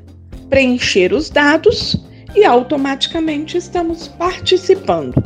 preencher 0.48 1.12
os 1.12 1.30
dados 1.30 1.96
e 2.34 2.44
automaticamente 2.44 3.56
estamos 3.56 4.08
participando. 4.08 5.22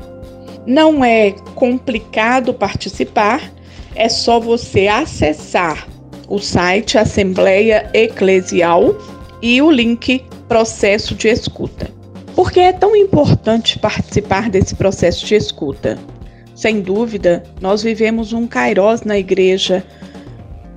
Não 0.66 1.04
é 1.04 1.32
complicado 1.54 2.54
participar, 2.54 3.52
é 3.94 4.08
só 4.08 4.40
você 4.40 4.86
acessar 4.86 5.86
o 6.28 6.38
site 6.38 6.96
Assembleia 6.96 7.90
Eclesial 7.92 8.96
e 9.42 9.60
o 9.60 9.70
link 9.70 10.24
Processo 10.48 11.14
de 11.14 11.28
Escuta. 11.28 11.90
Por 12.34 12.50
que 12.50 12.60
é 12.60 12.72
tão 12.72 12.96
importante 12.96 13.78
participar 13.78 14.48
desse 14.48 14.74
processo 14.74 15.24
de 15.26 15.34
escuta? 15.34 15.98
Sem 16.54 16.80
dúvida, 16.80 17.42
nós 17.60 17.82
vivemos 17.82 18.32
um 18.32 18.46
kairós 18.46 19.02
na 19.02 19.18
igreja 19.18 19.84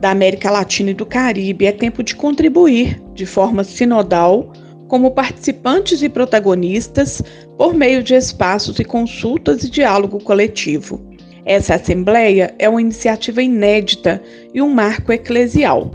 da 0.01 0.09
América 0.09 0.49
Latina 0.49 0.91
e 0.91 0.93
do 0.93 1.05
Caribe. 1.05 1.65
É 1.65 1.71
tempo 1.71 2.01
de 2.01 2.15
contribuir 2.15 3.01
de 3.13 3.25
forma 3.25 3.63
sinodal 3.63 4.51
como 4.87 5.11
participantes 5.11 6.01
e 6.01 6.09
protagonistas 6.09 7.21
por 7.57 7.73
meio 7.73 8.01
de 8.01 8.15
espaços 8.15 8.79
e 8.79 8.83
consultas 8.83 9.63
e 9.63 9.69
diálogo 9.69 10.19
coletivo. 10.23 10.99
Essa 11.45 11.75
assembleia 11.75 12.53
é 12.57 12.67
uma 12.67 12.81
iniciativa 12.81 13.41
inédita 13.41 14.21
e 14.53 14.61
um 14.61 14.73
marco 14.73 15.11
eclesial, 15.11 15.91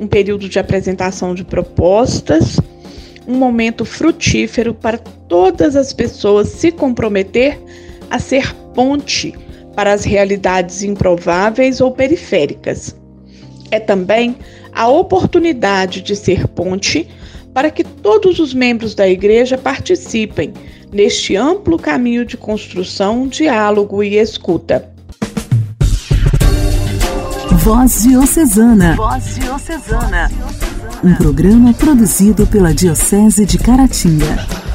um 0.00 0.06
período 0.06 0.48
de 0.48 0.58
apresentação 0.58 1.34
de 1.34 1.44
propostas, 1.44 2.58
um 3.26 3.34
momento 3.34 3.84
frutífero 3.84 4.74
para 4.74 4.98
todas 4.98 5.76
as 5.76 5.92
pessoas 5.92 6.48
se 6.48 6.70
comprometer 6.70 7.60
a 8.10 8.18
ser 8.18 8.54
ponte 8.76 9.34
para 9.74 9.92
as 9.92 10.04
realidades 10.04 10.82
improváveis 10.82 11.80
ou 11.80 11.90
periféricas. 11.90 12.94
É 13.70 13.80
também 13.80 14.36
a 14.72 14.86
oportunidade 14.86 16.02
de 16.02 16.14
ser 16.14 16.46
ponte 16.46 17.08
para 17.54 17.70
que 17.70 17.82
todos 17.82 18.38
os 18.38 18.52
membros 18.52 18.94
da 18.94 19.08
Igreja 19.08 19.56
participem 19.56 20.52
neste 20.92 21.34
amplo 21.34 21.78
caminho 21.78 22.24
de 22.24 22.36
construção, 22.36 23.26
diálogo 23.26 24.02
e 24.02 24.18
escuta. 24.18 24.90
Voz 27.64 28.02
Diocesana. 28.02 28.94
Voz 28.94 29.34
Diocesana. 29.36 30.30
Um 31.02 31.14
programa 31.14 31.72
produzido 31.72 32.46
pela 32.46 32.72
Diocese 32.72 33.44
de 33.44 33.58
Caratinga. 33.58 34.65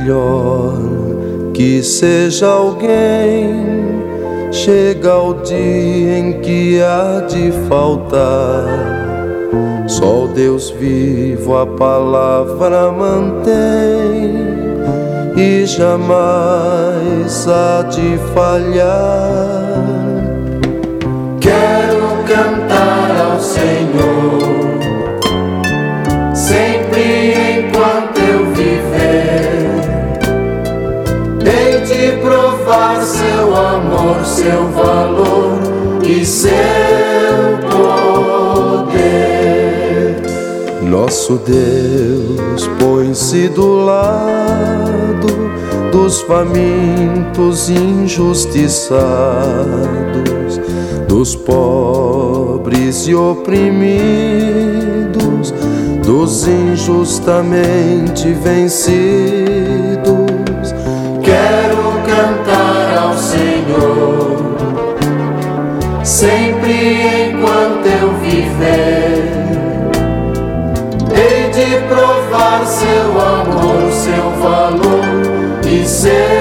Melhor 0.00 0.74
que 1.52 1.82
seja 1.82 2.46
alguém. 2.46 4.00
Chega 4.52 5.16
o 5.16 5.34
dia 5.42 6.18
em 6.18 6.40
que 6.40 6.80
há 6.80 7.20
de 7.26 7.52
faltar. 7.68 8.64
Só 9.86 10.26
Deus 10.34 10.70
vivo 10.70 11.56
a 11.56 11.66
palavra 11.66 12.90
mantém 12.90 14.34
e 15.36 15.66
jamais 15.66 17.46
há 17.48 17.82
de 17.82 18.18
falhar. 18.34 19.84
Quero 21.40 22.24
cantar 22.26 23.32
ao 23.32 23.40
Senhor 23.40 24.40
sempre 26.34 26.79
provar 32.70 33.02
seu 33.02 33.56
amor, 33.56 34.24
seu 34.24 34.68
valor 34.68 35.58
e 36.04 36.24
seu 36.24 36.48
poder. 37.68 39.00
Nosso 40.82 41.36
Deus 41.38 42.70
põe-se 42.78 43.48
do 43.48 43.84
lado 43.84 45.26
dos 45.90 46.20
famintos 46.22 47.68
injustiçados, 47.68 49.00
dos 51.08 51.34
pobres 51.34 53.08
e 53.08 53.14
oprimidos 53.16 53.90
dos 56.04 56.46
injustamente 56.46 58.32
vencidos. 58.32 59.69
Senhor, 63.70 64.54
sempre 66.04 67.28
enquanto 67.28 67.86
eu 67.86 68.12
viver. 68.14 69.30
Hei 71.12 71.50
de 71.50 71.86
provar 71.86 72.66
seu 72.66 73.20
amor, 73.20 73.92
seu 73.92 74.30
valor 74.40 75.04
e 75.64 75.86
seu 75.86 76.39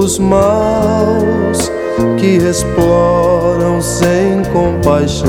dos 0.00 0.18
maus 0.18 1.70
que 2.18 2.38
exploram 2.38 3.82
sem 3.82 4.42
compaixão, 4.50 5.28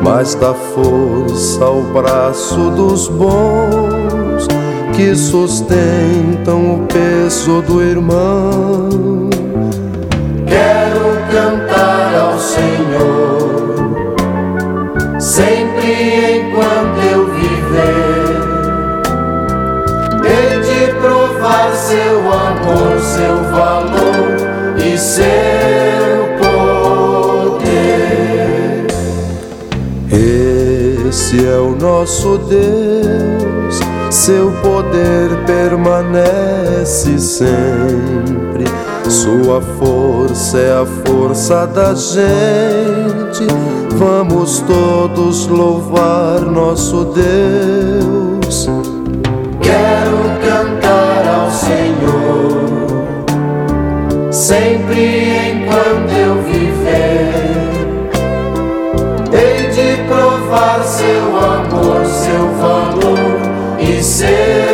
mas 0.00 0.34
dá 0.34 0.52
força 0.52 1.64
ao 1.64 1.80
braço 1.80 2.70
dos 2.70 3.06
bons 3.06 4.48
que 4.96 5.14
sustentam 5.14 6.74
o 6.74 6.86
peso 6.88 7.62
do 7.62 7.80
irmão. 7.80 9.30
Quero 10.48 11.16
cantar 11.30 12.14
ao 12.16 12.38
Senhor 12.40 13.84
sempre 15.20 16.13
valor 23.54 24.76
e 24.76 24.98
seu 24.98 25.24
poder. 26.38 27.64
Esse 31.08 31.46
é 31.46 31.58
o 31.58 31.76
nosso 31.76 32.38
Deus, 32.38 33.80
seu 34.10 34.50
poder 34.62 35.44
permanece 35.46 37.18
sempre. 37.18 38.64
Sua 39.08 39.60
força 39.60 40.58
é 40.58 40.72
a 40.72 40.86
força 41.04 41.66
da 41.66 41.94
gente. 41.94 43.46
Vamos 43.96 44.60
todos 44.60 45.46
louvar 45.46 46.40
nosso 46.40 47.04
Deus. 47.04 48.68
Quero 49.60 50.23
sempre 54.44 55.52
enquanto 55.52 56.12
eu 56.12 56.42
viver. 56.42 57.32
Hei 59.32 59.70
de 59.70 60.02
provar 60.06 60.84
seu 60.84 61.36
amor, 61.38 62.04
seu 62.04 62.52
valor 62.60 63.40
e 63.80 64.02
seu 64.02 64.73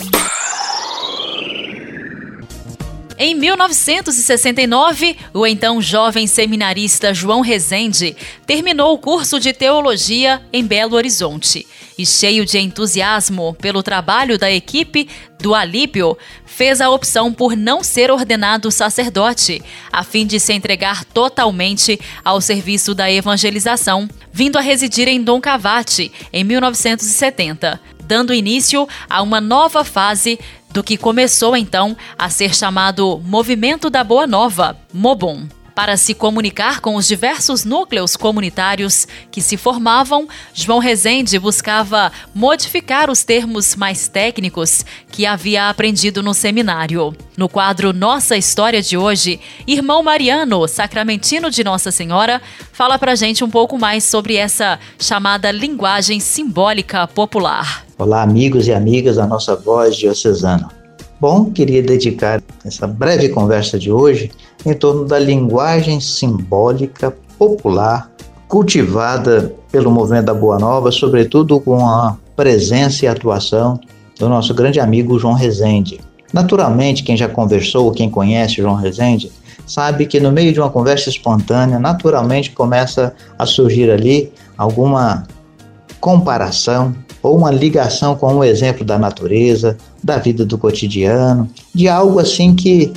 Em 3.31 3.35
1969, 3.35 5.15
o 5.33 5.47
então 5.47 5.81
jovem 5.81 6.27
seminarista 6.27 7.13
João 7.13 7.39
Rezende 7.39 8.13
terminou 8.45 8.93
o 8.93 8.97
curso 8.97 9.39
de 9.39 9.53
teologia 9.53 10.41
em 10.51 10.65
Belo 10.65 10.97
Horizonte. 10.97 11.65
E, 11.97 12.05
cheio 12.05 12.45
de 12.45 12.59
entusiasmo 12.59 13.53
pelo 13.53 13.81
trabalho 13.81 14.37
da 14.37 14.51
equipe 14.51 15.07
do 15.39 15.55
Alípio, 15.55 16.17
fez 16.45 16.81
a 16.81 16.89
opção 16.89 17.31
por 17.31 17.55
não 17.55 17.85
ser 17.85 18.11
ordenado 18.11 18.69
sacerdote, 18.69 19.61
a 19.89 20.03
fim 20.03 20.27
de 20.27 20.37
se 20.37 20.51
entregar 20.51 21.05
totalmente 21.05 21.97
ao 22.25 22.41
serviço 22.41 22.93
da 22.93 23.09
evangelização, 23.09 24.09
vindo 24.33 24.57
a 24.57 24.61
residir 24.61 25.07
em 25.07 25.23
Dom 25.23 25.39
Cavate 25.39 26.11
em 26.33 26.43
1970, 26.43 27.79
dando 28.03 28.33
início 28.33 28.85
a 29.09 29.21
uma 29.21 29.39
nova 29.39 29.85
fase 29.85 30.37
do 30.71 30.83
que 30.83 30.97
começou 30.97 31.55
então 31.55 31.95
a 32.17 32.29
ser 32.29 32.55
chamado 32.55 33.21
Movimento 33.25 33.89
da 33.89 34.03
Boa 34.03 34.25
Nova, 34.25 34.77
MOBOM. 34.93 35.60
Para 35.73 35.95
se 35.95 36.13
comunicar 36.13 36.81
com 36.81 36.95
os 36.95 37.07
diversos 37.07 37.63
núcleos 37.63 38.17
comunitários 38.17 39.07
que 39.31 39.41
se 39.41 39.55
formavam, 39.55 40.27
João 40.53 40.79
Rezende 40.79 41.39
buscava 41.39 42.11
modificar 42.35 43.09
os 43.09 43.23
termos 43.23 43.75
mais 43.75 44.07
técnicos 44.07 44.85
que 45.09 45.25
havia 45.25 45.69
aprendido 45.69 46.21
no 46.21 46.33
seminário. 46.33 47.15
No 47.37 47.47
quadro 47.47 47.93
Nossa 47.93 48.35
História 48.35 48.81
de 48.81 48.97
hoje, 48.97 49.39
irmão 49.65 50.03
Mariano, 50.03 50.67
sacramentino 50.67 51.49
de 51.49 51.63
Nossa 51.63 51.89
Senhora, 51.89 52.41
fala 52.73 52.99
pra 52.99 53.15
gente 53.15 53.43
um 53.43 53.49
pouco 53.49 53.77
mais 53.77 54.03
sobre 54.03 54.35
essa 54.35 54.77
chamada 54.99 55.51
linguagem 55.51 56.19
simbólica 56.19 57.07
popular. 57.07 57.85
Olá, 57.97 58.21
amigos 58.23 58.67
e 58.67 58.73
amigas 58.73 59.15
da 59.15 59.25
nossa 59.25 59.55
voz 59.55 59.95
diocesana. 59.95 60.81
Bom, 61.21 61.51
queria 61.51 61.83
dedicar 61.83 62.41
essa 62.65 62.87
breve 62.87 63.29
conversa 63.29 63.77
de 63.77 63.91
hoje 63.91 64.31
em 64.65 64.73
torno 64.73 65.05
da 65.05 65.17
linguagem 65.17 65.99
simbólica 65.99 67.15
popular 67.37 68.11
cultivada 68.47 69.55
pelo 69.71 69.89
movimento 69.89 70.25
da 70.25 70.33
Boa 70.33 70.59
Nova, 70.59 70.91
sobretudo 70.91 71.59
com 71.59 71.87
a 71.87 72.17
presença 72.35 73.05
e 73.05 73.07
atuação 73.07 73.79
do 74.19 74.27
nosso 74.27 74.53
grande 74.53 74.79
amigo 74.79 75.17
João 75.17 75.33
Rezende. 75.33 76.01
Naturalmente, 76.33 77.01
quem 77.01 77.15
já 77.15 77.29
conversou, 77.29 77.91
quem 77.91 78.09
conhece 78.09 78.55
João 78.55 78.75
Rezende, 78.75 79.31
sabe 79.65 80.05
que 80.05 80.19
no 80.19 80.31
meio 80.31 80.51
de 80.51 80.59
uma 80.59 80.69
conversa 80.69 81.09
espontânea, 81.09 81.79
naturalmente 81.79 82.51
começa 82.51 83.13
a 83.39 83.45
surgir 83.45 83.89
ali 83.89 84.31
alguma 84.57 85.23
comparação 85.99 86.93
ou 87.23 87.37
uma 87.37 87.51
ligação 87.51 88.15
com 88.15 88.33
um 88.33 88.43
exemplo 88.43 88.83
da 88.83 88.97
natureza, 88.97 89.77
da 90.03 90.17
vida 90.17 90.45
do 90.45 90.57
cotidiano, 90.57 91.49
de 91.73 91.87
algo 91.87 92.19
assim 92.19 92.55
que 92.55 92.91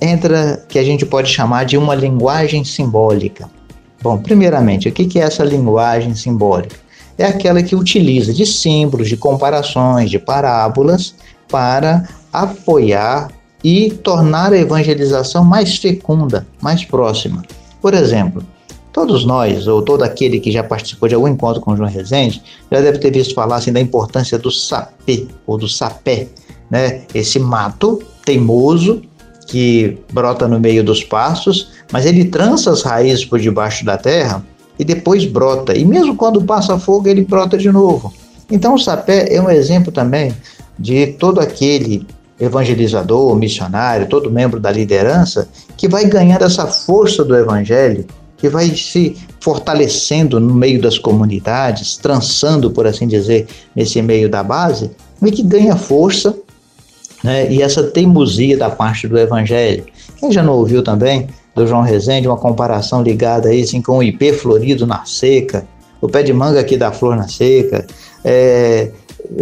entra, 0.00 0.64
que 0.68 0.78
a 0.78 0.84
gente 0.84 1.04
pode 1.04 1.28
chamar 1.28 1.64
de 1.64 1.76
uma 1.76 1.94
linguagem 1.94 2.64
simbólica. 2.64 3.48
Bom, 4.02 4.18
primeiramente, 4.18 4.88
o 4.88 4.92
que 4.92 5.18
é 5.18 5.22
essa 5.22 5.44
linguagem 5.44 6.14
simbólica? 6.14 6.76
É 7.18 7.24
aquela 7.24 7.62
que 7.62 7.74
utiliza 7.74 8.32
de 8.32 8.44
símbolos, 8.44 9.08
de 9.08 9.16
comparações, 9.16 10.10
de 10.10 10.18
parábolas 10.18 11.14
para 11.48 12.08
apoiar 12.32 13.30
e 13.64 13.90
tornar 13.90 14.52
a 14.52 14.58
evangelização 14.58 15.44
mais 15.44 15.76
fecunda, 15.76 16.46
mais 16.60 16.84
próxima. 16.84 17.42
Por 17.80 17.94
exemplo, 17.94 18.44
Todos 18.96 19.26
nós, 19.26 19.68
ou 19.68 19.82
todo 19.82 20.04
aquele 20.04 20.40
que 20.40 20.50
já 20.50 20.64
participou 20.64 21.06
de 21.06 21.14
algum 21.14 21.28
encontro 21.28 21.60
com 21.60 21.76
João 21.76 21.86
Rezende, 21.86 22.42
já 22.72 22.80
deve 22.80 22.96
ter 22.96 23.10
visto 23.10 23.34
falar 23.34 23.56
assim, 23.56 23.70
da 23.70 23.78
importância 23.78 24.38
do 24.38 24.50
sapê, 24.50 25.26
ou 25.46 25.58
do 25.58 25.68
sapé, 25.68 26.28
né? 26.70 27.02
Esse 27.14 27.38
mato 27.38 28.02
teimoso 28.24 29.02
que 29.46 29.98
brota 30.12 30.48
no 30.48 30.58
meio 30.58 30.82
dos 30.82 31.04
pastos, 31.04 31.70
mas 31.92 32.04
ele 32.04 32.24
trança 32.24 32.70
as 32.70 32.82
raízes 32.82 33.24
por 33.24 33.38
debaixo 33.38 33.84
da 33.84 33.96
terra 33.96 34.44
e 34.78 34.84
depois 34.84 35.24
brota. 35.24 35.76
E 35.76 35.84
mesmo 35.84 36.16
quando 36.16 36.42
passa 36.42 36.78
fogo, 36.78 37.08
ele 37.08 37.24
brota 37.24 37.56
de 37.56 37.70
novo. 37.70 38.12
Então 38.50 38.74
o 38.74 38.78
sapé 38.78 39.34
é 39.34 39.40
um 39.40 39.48
exemplo 39.48 39.92
também 39.92 40.34
de 40.78 41.06
todo 41.18 41.40
aquele 41.40 42.06
evangelizador, 42.38 43.34
missionário, 43.34 44.08
todo 44.08 44.30
membro 44.30 44.60
da 44.60 44.70
liderança 44.70 45.48
que 45.76 45.88
vai 45.88 46.04
ganhar 46.04 46.42
essa 46.42 46.66
força 46.66 47.24
do 47.24 47.34
evangelho 47.34 48.04
que 48.36 48.48
vai 48.48 48.68
se 48.76 49.16
fortalecendo 49.40 50.38
no 50.38 50.54
meio 50.54 50.80
das 50.80 50.98
comunidades, 50.98 51.96
trançando, 51.96 52.70
por 52.70 52.86
assim 52.86 53.06
dizer, 53.06 53.46
nesse 53.74 54.02
meio 54.02 54.28
da 54.28 54.42
base, 54.42 54.90
e 55.22 55.32
que 55.32 55.42
ganha 55.42 55.74
força 55.74 56.36
né, 57.26 57.50
e 57.52 57.60
essa 57.60 57.82
teimosia 57.82 58.56
da 58.56 58.70
parte 58.70 59.08
do 59.08 59.18
Evangelho. 59.18 59.84
Quem 60.16 60.30
já 60.30 60.44
não 60.44 60.52
ouviu 60.52 60.80
também 60.80 61.26
do 61.56 61.66
João 61.66 61.82
Rezende 61.82 62.28
uma 62.28 62.36
comparação 62.36 63.02
ligada 63.02 63.48
a 63.48 63.52
isso 63.52 63.70
assim, 63.70 63.82
com 63.82 63.98
o 63.98 64.02
ipê 64.02 64.32
florido 64.32 64.86
na 64.86 65.04
seca, 65.04 65.66
o 66.00 66.08
pé 66.08 66.22
de 66.22 66.32
manga 66.32 66.60
aqui 66.60 66.76
da 66.76 66.92
flor 66.92 67.16
na 67.16 67.26
seca, 67.26 67.84
é, 68.24 68.92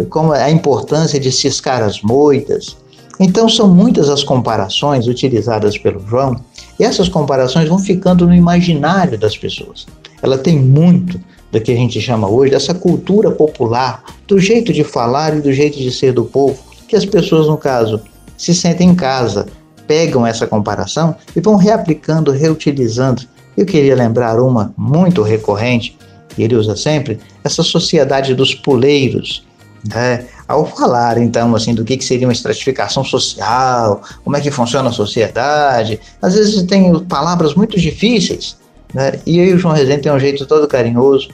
como 0.09 0.31
a 0.31 0.49
importância 0.49 1.19
de 1.19 1.31
ciscar 1.31 1.83
as 1.83 2.01
moitas. 2.01 2.75
Então 3.19 3.47
são 3.47 3.67
muitas 3.67 4.09
as 4.09 4.23
comparações 4.23 5.07
utilizadas 5.07 5.77
pelo 5.77 5.99
João 6.07 6.35
e 6.79 6.83
essas 6.83 7.07
comparações 7.07 7.69
vão 7.69 7.77
ficando 7.77 8.25
no 8.25 8.33
imaginário 8.33 9.15
das 9.15 9.37
pessoas. 9.37 9.85
Ela 10.23 10.39
tem 10.39 10.57
muito 10.57 11.19
do 11.51 11.61
que 11.61 11.71
a 11.71 11.75
gente 11.75 12.01
chama 12.01 12.27
hoje 12.27 12.51
dessa 12.51 12.73
cultura 12.73 13.29
popular, 13.29 14.03
do 14.27 14.39
jeito 14.39 14.73
de 14.73 14.83
falar 14.83 15.37
e 15.37 15.41
do 15.41 15.53
jeito 15.53 15.77
de 15.77 15.91
ser 15.91 16.13
do 16.13 16.25
povo, 16.25 16.57
que 16.87 16.95
as 16.95 17.05
pessoas, 17.05 17.47
no 17.47 17.57
caso, 17.57 18.01
se 18.37 18.53
sentem 18.53 18.89
em 18.89 18.95
casa, 18.95 19.47
pegam 19.87 20.25
essa 20.25 20.47
comparação 20.47 21.15
e 21.35 21.41
vão 21.41 21.55
reaplicando, 21.55 22.31
reutilizando. 22.31 23.23
Eu 23.57 23.65
queria 23.65 23.95
lembrar 23.95 24.39
uma 24.39 24.73
muito 24.77 25.21
recorrente, 25.21 25.97
que 26.29 26.43
ele 26.43 26.55
usa 26.55 26.75
sempre, 26.75 27.19
essa 27.43 27.63
sociedade 27.63 28.33
dos 28.33 28.53
puleiros, 28.53 29.45
né? 29.93 30.25
Ao 30.47 30.65
falar, 30.65 31.17
então, 31.17 31.55
assim, 31.55 31.73
do 31.73 31.83
que, 31.83 31.97
que 31.97 32.03
seria 32.03 32.27
uma 32.27 32.33
estratificação 32.33 33.03
social, 33.03 34.01
como 34.23 34.35
é 34.35 34.41
que 34.41 34.51
funciona 34.51 34.89
a 34.89 34.93
sociedade, 34.93 35.99
às 36.21 36.35
vezes 36.35 36.63
tem 36.63 36.99
palavras 37.05 37.55
muito 37.55 37.79
difíceis, 37.79 38.57
né? 38.93 39.19
E 39.25 39.39
aí 39.39 39.53
o 39.53 39.57
João 39.57 39.73
Rezende 39.73 40.03
tem 40.03 40.11
um 40.11 40.19
jeito 40.19 40.45
todo 40.45 40.67
carinhoso 40.67 41.29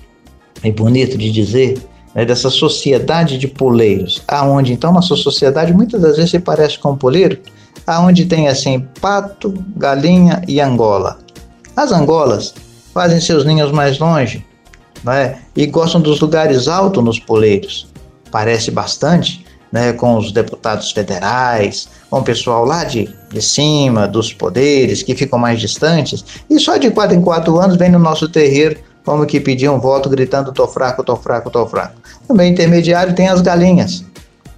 e 0.64 0.72
bonito 0.72 1.18
de 1.18 1.32
dizer, 1.32 1.78
né, 2.14 2.26
dessa 2.26 2.50
sociedade 2.50 3.38
de 3.38 3.48
poleiros, 3.48 4.22
aonde 4.28 4.74
então 4.74 4.94
nossa 4.94 5.16
sociedade 5.16 5.74
muitas 5.74 6.02
das 6.02 6.16
vezes 6.16 6.32
se 6.32 6.40
parece 6.40 6.78
com 6.80 6.92
um 6.92 6.98
poleiro, 6.98 7.38
aonde 7.86 8.26
tem 8.26 8.48
assim 8.48 8.88
pato, 9.00 9.54
galinha 9.76 10.42
e 10.48 10.60
angola. 10.60 11.20
As 11.76 11.92
angolas 11.92 12.54
fazem 12.94 13.20
seus 13.20 13.46
ninhos 13.46 13.72
mais 13.72 13.98
longe, 14.00 14.46
né, 15.04 15.40
e 15.56 15.66
gostam 15.66 16.02
dos 16.02 16.20
lugares 16.20 16.68
altos 16.68 17.04
nos 17.04 17.20
poleiros. 17.20 17.88
Parece 18.30 18.70
bastante, 18.70 19.46
né, 19.72 19.94
com 19.94 20.18
os 20.18 20.32
deputados 20.32 20.92
federais, 20.92 21.90
com 22.10 22.20
o 22.20 22.24
pessoal 22.24 22.66
lá 22.66 22.84
de, 22.84 23.10
de 23.32 23.42
cima, 23.42 24.08
dos 24.08 24.34
poderes, 24.34 25.02
que 25.02 25.16
ficam 25.16 25.40
mais 25.40 25.60
distantes, 25.60 26.24
e 26.50 26.60
só 26.60 26.78
de 26.78 26.92
quatro 26.92 27.16
em 27.16 27.22
quatro 27.22 27.58
anos 27.60 27.78
vem 27.78 27.90
no 27.90 28.00
nosso 28.00 28.28
terreiro 28.28 28.78
como 29.06 29.26
que 29.26 29.40
pedir 29.40 29.70
um 29.70 29.80
voto 29.80 30.10
gritando 30.10 30.52
tô 30.52 30.68
fraco, 30.68 31.04
tô 31.04 31.16
fraco, 31.16 31.50
tô 31.50 31.66
fraco. 31.66 31.96
Meio 32.32 32.52
intermediário 32.52 33.16
tem 33.16 33.28
as 33.28 33.42
galinhas, 33.42 34.06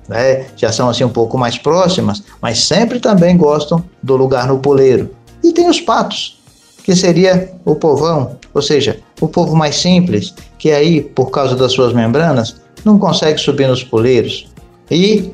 né, 0.07 0.45
já 0.55 0.71
são 0.71 0.89
assim 0.89 1.03
um 1.03 1.09
pouco 1.09 1.37
mais 1.37 1.57
próximas, 1.57 2.23
mas 2.41 2.59
sempre 2.59 2.99
também 2.99 3.37
gostam 3.37 3.83
do 4.01 4.15
lugar 4.15 4.47
no 4.47 4.59
poleiro. 4.59 5.09
E 5.43 5.51
tem 5.51 5.69
os 5.69 5.81
patos, 5.81 6.41
que 6.83 6.95
seria 6.95 7.51
o 7.65 7.75
povão, 7.75 8.37
ou 8.53 8.61
seja, 8.61 8.99
o 9.19 9.27
povo 9.27 9.55
mais 9.55 9.75
simples, 9.75 10.33
que 10.57 10.71
aí, 10.71 11.01
por 11.01 11.31
causa 11.31 11.55
das 11.55 11.71
suas 11.71 11.93
membranas, 11.93 12.61
não 12.83 12.99
consegue 12.99 13.39
subir 13.39 13.67
nos 13.67 13.83
poleiros. 13.83 14.47
E 14.91 15.31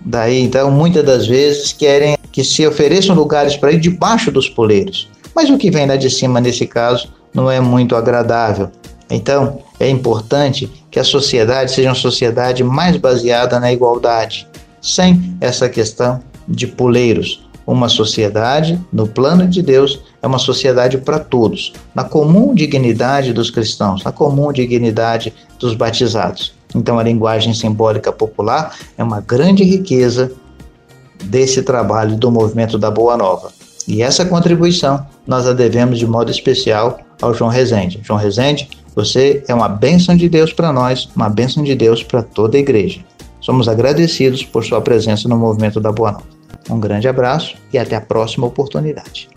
daí, 0.00 0.40
então, 0.42 0.70
muitas 0.70 1.04
das 1.04 1.26
vezes 1.26 1.72
querem 1.72 2.16
que 2.32 2.44
se 2.44 2.66
ofereçam 2.66 3.14
lugares 3.14 3.56
para 3.56 3.72
ir 3.72 3.80
debaixo 3.80 4.30
dos 4.30 4.48
poleiros. 4.48 5.08
Mas 5.34 5.48
o 5.50 5.58
que 5.58 5.70
vem 5.70 5.86
lá 5.86 5.96
de 5.96 6.10
cima, 6.10 6.40
nesse 6.40 6.66
caso, 6.66 7.12
não 7.34 7.50
é 7.50 7.60
muito 7.60 7.96
agradável. 7.96 8.70
Então, 9.10 9.58
é 9.78 9.88
importante 9.88 10.70
que 10.90 11.00
a 11.00 11.04
sociedade 11.04 11.72
seja 11.72 11.88
uma 11.88 11.94
sociedade 11.94 12.62
mais 12.62 12.96
baseada 12.96 13.58
na 13.58 13.72
igualdade, 13.72 14.46
sem 14.80 15.36
essa 15.40 15.68
questão 15.68 16.20
de 16.46 16.66
poleiros. 16.66 17.44
Uma 17.66 17.88
sociedade, 17.88 18.80
no 18.92 19.06
plano 19.06 19.46
de 19.46 19.62
Deus, 19.62 20.00
é 20.22 20.26
uma 20.26 20.38
sociedade 20.38 20.98
para 20.98 21.18
todos, 21.18 21.72
na 21.94 22.04
comum 22.04 22.54
dignidade 22.54 23.32
dos 23.32 23.50
cristãos, 23.50 24.02
na 24.02 24.12
comum 24.12 24.52
dignidade 24.52 25.32
dos 25.58 25.74
batizados. 25.74 26.54
Então, 26.74 26.98
a 26.98 27.02
linguagem 27.02 27.52
simbólica 27.52 28.12
popular 28.12 28.76
é 28.96 29.02
uma 29.02 29.20
grande 29.20 29.64
riqueza 29.64 30.32
desse 31.24 31.62
trabalho 31.62 32.16
do 32.16 32.30
movimento 32.30 32.78
da 32.78 32.90
Boa 32.90 33.16
Nova. 33.16 33.52
E 33.86 34.02
essa 34.02 34.24
contribuição 34.24 35.04
nós 35.26 35.46
a 35.46 35.52
devemos 35.52 35.98
de 35.98 36.06
modo 36.06 36.30
especial 36.30 36.98
ao 37.20 37.34
João 37.34 37.50
Rezende. 37.50 38.00
João 38.02 38.18
Rezende, 38.18 38.68
você 38.94 39.42
é 39.48 39.54
uma 39.54 39.68
bênção 39.68 40.16
de 40.16 40.28
Deus 40.28 40.52
para 40.52 40.72
nós, 40.72 41.08
uma 41.14 41.28
bênção 41.28 41.62
de 41.62 41.74
Deus 41.74 42.02
para 42.02 42.22
toda 42.22 42.56
a 42.56 42.60
igreja. 42.60 43.00
Somos 43.40 43.68
agradecidos 43.68 44.44
por 44.44 44.64
sua 44.64 44.80
presença 44.80 45.28
no 45.28 45.36
movimento 45.36 45.80
da 45.80 45.90
Boa 45.90 46.12
Nova. 46.12 46.24
Um 46.68 46.78
grande 46.78 47.08
abraço 47.08 47.56
e 47.72 47.78
até 47.78 47.96
a 47.96 48.00
próxima 48.00 48.46
oportunidade. 48.46 49.28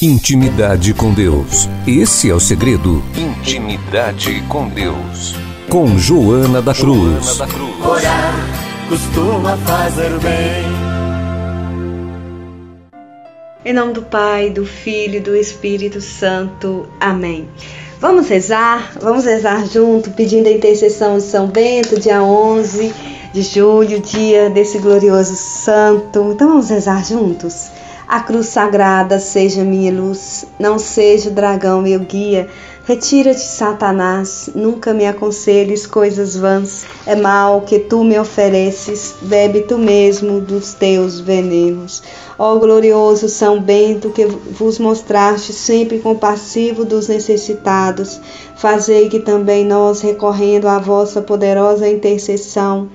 Intimidade 0.00 0.94
com 0.94 1.12
Deus. 1.12 1.68
Esse 1.84 2.30
é 2.30 2.34
o 2.34 2.38
segredo. 2.38 3.02
Intimidade 3.16 4.44
com 4.48 4.68
Deus. 4.68 5.34
Com 5.68 5.98
Joana 5.98 6.62
da 6.62 6.72
Cruz. 6.72 7.24
Joana 7.24 7.34
da 7.34 7.46
Cruz. 7.46 7.84
Orar 7.84 8.34
costuma 8.88 9.56
fazer 9.56 10.10
bem. 10.20 10.64
Em 13.64 13.72
nome 13.72 13.92
do 13.92 14.02
Pai, 14.02 14.50
do 14.50 14.64
Filho 14.64 15.16
e 15.16 15.20
do 15.20 15.34
Espírito 15.34 16.00
Santo. 16.00 16.88
Amém. 17.00 17.48
Vamos 18.00 18.28
rezar, 18.28 18.92
vamos 19.00 19.24
rezar 19.24 19.66
junto, 19.66 20.10
pedindo 20.10 20.46
a 20.46 20.52
intercessão 20.52 21.16
de 21.16 21.24
São 21.24 21.48
Bento, 21.48 21.98
dia 21.98 22.22
11 22.22 23.17
de 23.32 23.42
julho, 23.42 24.00
dia 24.00 24.48
desse 24.50 24.78
glorioso 24.78 25.36
santo. 25.36 26.32
Então 26.32 26.48
vamos 26.48 26.70
rezar 26.70 27.04
juntos. 27.04 27.70
A 28.06 28.20
cruz 28.20 28.46
sagrada 28.46 29.20
seja 29.20 29.62
minha 29.62 29.92
luz, 29.92 30.46
não 30.58 30.78
seja 30.78 31.28
o 31.28 31.32
dragão 31.32 31.82
meu 31.82 32.00
guia. 32.00 32.48
Retira-te, 32.88 33.42
Satanás, 33.42 34.48
nunca 34.54 34.94
me 34.94 35.04
aconselhes 35.04 35.86
coisas 35.86 36.34
vãs. 36.34 36.86
É 37.04 37.14
mal 37.14 37.60
que 37.60 37.80
tu 37.80 38.02
me 38.02 38.18
ofereces, 38.18 39.14
bebe 39.20 39.60
tu 39.60 39.76
mesmo 39.76 40.40
dos 40.40 40.72
teus 40.72 41.20
venenos. 41.20 42.02
Ó 42.38 42.56
glorioso 42.56 43.28
São 43.28 43.60
Bento, 43.60 44.08
que 44.08 44.24
vos 44.24 44.78
mostraste 44.78 45.52
sempre 45.52 45.98
compassivo 45.98 46.82
dos 46.82 47.08
necessitados, 47.08 48.18
fazei 48.56 49.10
que 49.10 49.18
também 49.18 49.66
nós, 49.66 50.00
recorrendo 50.00 50.66
à 50.66 50.78
vossa 50.78 51.20
poderosa 51.20 51.86
intercessão, 51.86 52.88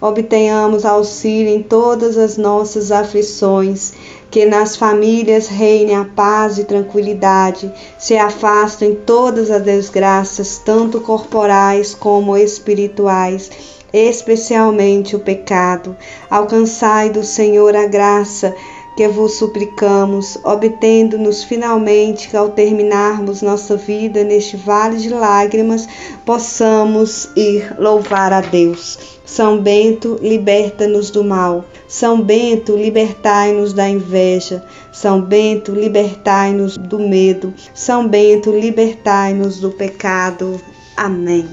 obtenhamos 0.00 0.86
auxílio 0.86 1.54
em 1.54 1.62
todas 1.62 2.16
as 2.16 2.38
nossas 2.38 2.90
aflições 2.90 3.92
que 4.34 4.44
nas 4.44 4.74
famílias 4.74 5.46
reine 5.46 5.94
a 5.94 6.04
paz 6.04 6.58
e 6.58 6.64
tranquilidade, 6.64 7.72
se 7.96 8.16
afastem 8.16 8.92
todas 8.92 9.48
as 9.48 9.62
desgraças, 9.62 10.58
tanto 10.58 11.00
corporais 11.00 11.94
como 11.94 12.36
espirituais, 12.36 13.48
especialmente 13.92 15.14
o 15.14 15.20
pecado. 15.20 15.96
Alcançai 16.28 17.10
do 17.10 17.22
Senhor 17.22 17.76
a 17.76 17.86
graça 17.86 18.52
que 18.96 19.06
vos 19.06 19.34
suplicamos, 19.36 20.36
obtendo-nos 20.42 21.44
finalmente 21.44 22.28
que 22.28 22.36
ao 22.36 22.48
terminarmos 22.48 23.40
nossa 23.40 23.76
vida 23.76 24.24
neste 24.24 24.56
vale 24.56 24.96
de 24.96 25.10
lágrimas, 25.10 25.88
possamos 26.26 27.30
ir 27.36 27.72
louvar 27.78 28.32
a 28.32 28.40
Deus. 28.40 29.13
São 29.24 29.58
Bento, 29.58 30.18
liberta-nos 30.20 31.10
do 31.10 31.24
mal. 31.24 31.64
São 31.88 32.20
Bento, 32.20 32.76
libertai-nos 32.76 33.72
da 33.72 33.88
inveja. 33.88 34.62
São 34.92 35.20
Bento, 35.20 35.72
libertai-nos 35.72 36.76
do 36.76 36.98
medo. 36.98 37.52
São 37.72 38.06
Bento, 38.06 38.50
libertai-nos 38.50 39.60
do 39.60 39.70
pecado. 39.70 40.60
Amém. 40.96 41.48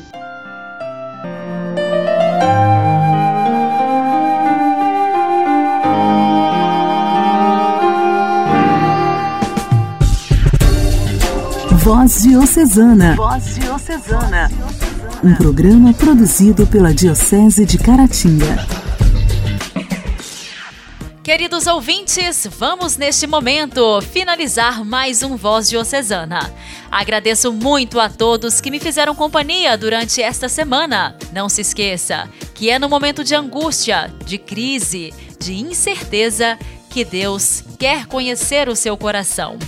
Voz 11.84 12.22
Diocesana. 12.22 13.16
Voz 13.16 13.56
Diocesana. 13.56 14.52
Um 15.24 15.36
programa 15.36 15.94
produzido 15.94 16.66
pela 16.66 16.92
Diocese 16.92 17.64
de 17.64 17.78
Caratinga. 17.78 18.66
Queridos 21.24 21.68
ouvintes, 21.68 22.48
vamos 22.58 22.98
neste 22.98 23.28
momento 23.28 24.02
finalizar 24.02 24.84
mais 24.84 25.22
um 25.22 25.36
Voz 25.36 25.70
Diocesana. 25.70 26.52
Agradeço 26.90 27.54
muito 27.54 28.00
a 28.00 28.10
todos 28.10 28.60
que 28.60 28.72
me 28.72 28.80
fizeram 28.80 29.14
companhia 29.14 29.78
durante 29.78 30.24
esta 30.24 30.50
semana. 30.50 31.16
Não 31.32 31.48
se 31.48 31.62
esqueça 31.62 32.28
que 32.56 32.72
é 32.72 32.80
no 32.80 32.90
momento 32.90 33.24
de 33.24 33.36
angústia, 33.36 34.12
de 34.26 34.40
crise, 34.40 35.14
de 35.40 35.54
incerteza 35.54 36.58
que 36.90 37.06
Deus 37.06 37.64
quer 37.78 38.08
conhecer 38.08 38.68
o 38.68 38.76
seu 38.76 38.98
coração. 38.98 39.60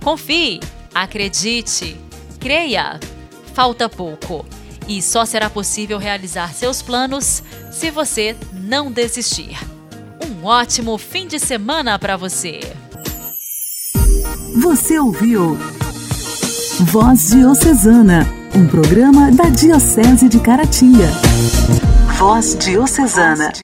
Confie, 0.00 0.60
acredite, 0.94 1.96
creia. 2.38 3.00
Falta 3.52 3.88
pouco 3.88 4.46
e 4.88 5.00
só 5.00 5.24
será 5.24 5.48
possível 5.48 5.98
realizar 5.98 6.52
seus 6.52 6.82
planos 6.82 7.42
se 7.70 7.90
você 7.90 8.36
não 8.52 8.90
desistir. 8.90 9.58
Um 10.24 10.44
ótimo 10.44 10.96
fim 10.98 11.26
de 11.26 11.38
semana 11.38 11.98
para 11.98 12.16
você. 12.16 12.60
Você 14.60 14.98
ouviu 14.98 15.58
Voz 16.80 17.30
Diocesana, 17.30 18.26
um 18.54 18.66
programa 18.66 19.30
da 19.30 19.44
Diocese 19.44 20.28
de 20.28 20.40
Caratinga. 20.40 21.08
Voz 22.18 22.56
Diocesana. 22.58 23.62